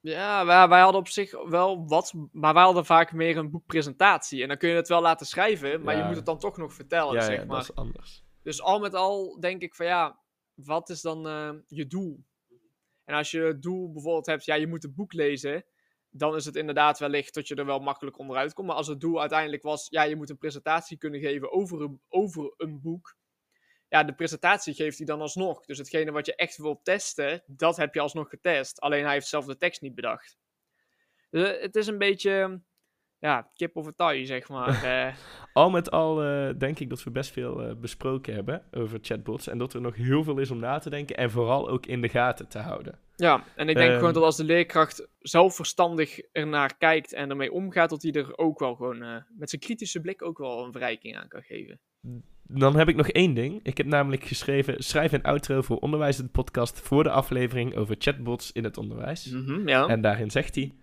Ja, 0.00 0.46
wij, 0.46 0.68
wij, 0.68 0.80
hadden 0.80 1.00
op 1.00 1.08
zich 1.08 1.48
wel 1.48 1.86
wat, 1.86 2.12
maar 2.32 2.54
wij 2.54 2.62
hadden 2.62 2.84
vaak 2.84 3.12
meer 3.12 3.36
een 3.36 3.50
boekpresentatie. 3.50 4.42
En 4.42 4.48
dan 4.48 4.56
kun 4.56 4.68
je 4.68 4.74
het 4.74 4.88
wel 4.88 5.02
laten 5.02 5.26
schrijven, 5.26 5.82
maar 5.82 5.96
je 5.96 6.04
moet 6.04 6.16
het 6.16 6.26
dan 6.26 6.38
toch 6.38 6.56
nog 6.56 6.72
vertellen, 6.74 7.22
zeg 7.22 7.38
ja, 7.38 7.44
maar. 7.44 7.56
dat 7.56 7.70
is 7.70 7.74
anders. 7.74 8.25
Dus 8.46 8.62
al 8.62 8.78
met 8.78 8.94
al 8.94 9.40
denk 9.40 9.62
ik 9.62 9.74
van 9.74 9.86
ja, 9.86 10.20
wat 10.54 10.88
is 10.88 11.00
dan 11.00 11.26
uh, 11.26 11.60
je 11.66 11.86
doel? 11.86 12.24
En 13.04 13.14
als 13.14 13.30
je 13.30 13.40
het 13.40 13.62
doel 13.62 13.92
bijvoorbeeld 13.92 14.26
hebt, 14.26 14.44
ja, 14.44 14.54
je 14.54 14.66
moet 14.66 14.84
een 14.84 14.94
boek 14.94 15.12
lezen, 15.12 15.64
dan 16.10 16.34
is 16.36 16.44
het 16.44 16.56
inderdaad 16.56 16.98
wellicht 16.98 17.34
dat 17.34 17.48
je 17.48 17.54
er 17.54 17.66
wel 17.66 17.78
makkelijk 17.78 18.18
onderuit 18.18 18.52
komt. 18.52 18.66
Maar 18.66 18.76
als 18.76 18.86
het 18.86 19.00
doel 19.00 19.20
uiteindelijk 19.20 19.62
was, 19.62 19.86
ja, 19.90 20.02
je 20.02 20.16
moet 20.16 20.30
een 20.30 20.38
presentatie 20.38 20.98
kunnen 20.98 21.20
geven 21.20 21.52
over 21.52 21.80
een, 21.80 22.00
over 22.08 22.54
een 22.56 22.80
boek, 22.80 23.16
ja, 23.88 24.04
de 24.04 24.14
presentatie 24.14 24.74
geeft 24.74 24.96
hij 24.96 25.06
dan 25.06 25.20
alsnog. 25.20 25.64
Dus 25.64 25.78
hetgene 25.78 26.10
wat 26.10 26.26
je 26.26 26.34
echt 26.34 26.56
wil 26.56 26.80
testen, 26.82 27.42
dat 27.46 27.76
heb 27.76 27.94
je 27.94 28.00
alsnog 28.00 28.28
getest. 28.28 28.80
Alleen 28.80 29.04
hij 29.04 29.12
heeft 29.12 29.28
zelf 29.28 29.44
de 29.44 29.56
tekst 29.56 29.80
niet 29.80 29.94
bedacht. 29.94 30.38
Dus 31.30 31.48
eh, 31.48 31.60
het 31.60 31.76
is 31.76 31.86
een 31.86 31.98
beetje, 31.98 32.62
ja, 33.18 33.50
kip 33.54 33.76
of 33.76 33.86
het 33.86 33.96
taai, 33.96 34.26
zeg 34.26 34.48
maar. 34.48 34.84
Eh. 34.86 35.14
al 35.52 35.70
met 35.70 35.90
al 35.90 36.24
uh, 36.24 36.50
denk 36.58 36.78
ik 36.78 36.88
dat 36.88 37.04
we 37.04 37.10
best 37.10 37.30
veel 37.30 37.68
uh, 37.68 37.74
besproken 37.74 38.34
hebben 38.34 38.62
over 38.72 38.98
chatbots. 39.02 39.48
En 39.48 39.58
dat 39.58 39.74
er 39.74 39.80
nog 39.80 39.96
heel 39.96 40.24
veel 40.24 40.38
is 40.38 40.50
om 40.50 40.58
na 40.58 40.78
te 40.78 40.90
denken 40.90 41.16
en 41.16 41.30
vooral 41.30 41.68
ook 41.68 41.86
in 41.86 42.00
de 42.00 42.08
gaten 42.08 42.48
te 42.48 42.58
houden. 42.58 42.98
Ja, 43.16 43.44
en 43.54 43.68
ik 43.68 43.76
denk 43.76 43.90
Um, 43.90 43.96
gewoon 43.98 44.12
dat 44.12 44.22
als 44.22 44.36
de 44.36 44.44
leerkracht 44.44 45.08
zelf 45.18 45.54
verstandig 45.54 46.20
ernaar 46.32 46.76
kijkt 46.76 47.12
en 47.12 47.30
ermee 47.30 47.52
omgaat, 47.52 47.90
dat 47.90 48.02
hij 48.02 48.12
er 48.12 48.38
ook 48.38 48.58
wel 48.58 48.74
gewoon 48.74 49.02
uh, 49.02 49.16
met 49.38 49.50
zijn 49.50 49.60
kritische 49.60 50.00
blik 50.00 50.22
ook 50.22 50.38
wel 50.38 50.64
een 50.64 50.72
verrijking 50.72 51.16
aan 51.16 51.28
kan 51.28 51.42
geven. 51.42 51.80
Dan 52.42 52.76
heb 52.76 52.88
ik 52.88 52.96
nog 52.96 53.08
één 53.08 53.34
ding. 53.34 53.60
Ik 53.62 53.76
heb 53.76 53.86
namelijk 53.86 54.24
geschreven: 54.24 54.82
schrijf 54.82 55.12
een 55.12 55.22
outro 55.22 55.62
voor 55.62 55.78
Onderwijs 55.78 56.16
de 56.16 56.28
podcast 56.28 56.80
voor 56.80 57.02
de 57.02 57.10
aflevering 57.10 57.76
over 57.76 57.96
chatbots 57.98 58.52
in 58.52 58.64
het 58.64 58.76
onderwijs. 58.76 59.30
Mm 59.30 59.46
-hmm, 59.46 59.68
ja. 59.68 59.86
En 59.86 60.00
daarin 60.00 60.30
zegt 60.30 60.54
hij. 60.54 60.74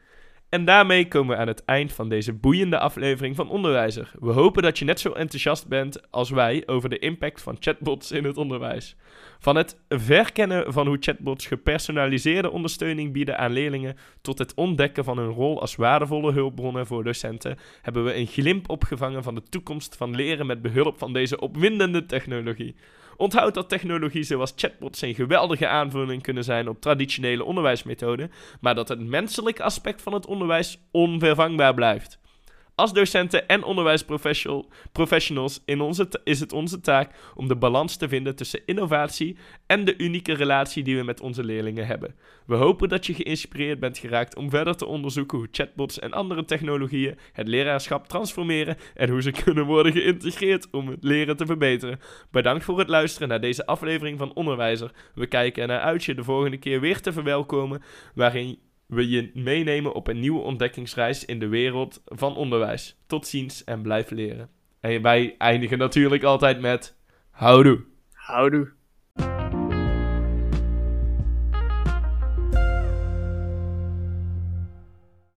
En 0.54 0.66
daarmee 0.66 1.08
komen 1.08 1.36
we 1.36 1.42
aan 1.42 1.48
het 1.48 1.66
eind 1.66 1.94
van 1.94 2.10
deze 2.10 2.34
boeiende 2.34 2.80
aflevering 2.80 3.36
van 3.36 3.50
Onderwijzer. 3.50 4.12
We 4.20 4.32
hopen 4.32 4.64
dat 4.64 4.80
je 4.80 4.86
net 4.86 5.00
zo 5.00 5.12
enthousiast 5.12 5.68
bent 5.68 6.12
als 6.12 6.30
wij 6.30 6.64
over 6.66 6.90
de 6.90 7.00
impact 7.00 7.42
van 7.42 7.58
chatbots 7.60 8.12
in 8.12 8.24
het 8.24 8.38
onderwijs. 8.38 8.96
Van 9.40 9.56
het 9.56 9.80
verkennen 9.90 10.74
van 10.74 10.88
hoe 10.88 10.98
chatbots 11.00 11.46
gepersonaliseerde 11.46 12.52
ondersteuning 12.52 13.14
bieden 13.14 13.38
aan 13.38 13.52
leerlingen 13.52 13.98
tot 14.22 14.38
het 14.38 14.54
ontdekken 14.54 15.04
van 15.04 15.18
hun 15.18 15.32
rol 15.32 15.62
als 15.62 15.76
waardevolle 15.76 16.32
hulpbronnen 16.32 16.88
voor 16.88 17.04
docenten, 17.04 17.58
hebben 17.82 18.04
we 18.04 18.16
een 18.16 18.28
glimp 18.28 18.70
opgevangen 18.70 19.24
van 19.24 19.36
de 19.36 19.44
toekomst 19.50 19.96
van 19.96 20.16
leren 20.16 20.46
met 20.46 20.62
behulp 20.62 20.98
van 20.98 21.14
deze 21.14 21.40
opwindende 21.40 22.06
technologie. 22.06 22.76
Onthoud 23.18 23.54
dat 23.54 23.70
technologie 23.70 24.24
zoals 24.24 24.54
chatbots 24.56 25.02
een 25.02 25.16
geweldige 25.16 25.68
aanvulling 25.68 26.22
kunnen 26.22 26.44
zijn 26.44 26.70
op 26.70 26.82
traditionele 26.82 27.44
onderwijsmethoden, 27.44 28.32
maar 28.62 28.76
dat 28.76 28.88
het 28.88 29.00
menselijke 29.00 29.64
aspect 29.64 30.02
van 30.02 30.14
het 30.14 30.26
onderwijs 30.26 30.80
onvervangbaar 30.92 31.74
blijft. 31.74 32.20
Als 32.76 32.94
docenten 32.94 33.48
en 33.48 33.64
onderwijsprofessionals 33.64 35.62
in 35.66 35.82
onze 35.82 36.10
is 36.24 36.40
het 36.40 36.54
onze 36.54 36.80
taak 36.80 37.12
om 37.36 37.48
de 37.48 37.56
balans 37.56 37.96
te 37.96 38.08
vinden 38.08 38.36
tussen 38.36 38.62
innovatie 38.66 39.38
en 39.66 39.86
de 39.86 39.98
unieke 39.98 40.34
relatie 40.34 40.84
die 40.84 40.98
we 40.98 41.04
met 41.04 41.22
onze 41.22 41.44
leerlingen 41.44 41.88
hebben. 41.88 42.16
We 42.46 42.56
hopen 42.56 42.90
dat 42.90 43.06
je 43.06 43.14
geïnspireerd 43.14 43.80
bent 43.80 43.98
geraakt 43.98 44.36
om 44.36 44.50
verder 44.50 44.76
te 44.76 44.86
onderzoeken 44.86 45.38
hoe 45.38 45.48
chatbots 45.52 46.00
en 46.00 46.12
andere 46.12 46.46
technologieën 46.46 47.18
het 47.32 47.48
leraarschap 47.48 48.08
transformeren 48.08 48.78
en 48.94 49.10
hoe 49.10 49.22
ze 49.22 49.32
kunnen 49.44 49.66
worden 49.66 49.92
geïntegreerd 49.92 50.68
om 50.72 50.88
het 50.88 51.04
leren 51.04 51.38
te 51.38 51.46
verbeteren. 51.46 52.00
Bedankt 52.32 52.64
voor 52.64 52.80
het 52.80 52.90
luisteren 52.90 53.28
naar 53.28 53.42
deze 53.42 53.66
aflevering 53.66 54.18
van 54.20 54.34
Onderwijzer. 54.34 54.92
We 55.16 55.26
kijken 55.26 55.62
ernaar 55.62 55.82
uit 55.82 56.04
je 56.04 56.16
de 56.16 56.24
volgende 56.24 56.58
keer 56.58 56.80
weer 56.80 57.02
te 57.02 57.14
verwelkomen, 57.14 57.82
waarin 58.14 58.60
we 58.94 59.10
je 59.10 59.32
meenemen 59.34 59.94
op 59.94 60.08
een 60.08 60.20
nieuwe 60.20 60.42
ontdekkingsreis 60.42 61.26
in 61.26 61.40
de 61.40 61.48
wereld 61.48 62.02
van 62.06 62.36
onderwijs. 62.36 62.98
Tot 63.08 63.28
ziens 63.28 63.64
en 63.64 63.82
blijf 63.82 64.10
leren. 64.10 64.50
En 64.80 65.02
wij 65.02 65.36
eindigen 65.38 65.78
natuurlijk 65.78 66.24
altijd 66.24 66.60
met 66.60 66.98
houdoe. 67.30 67.84
Houdoe. 68.14 68.72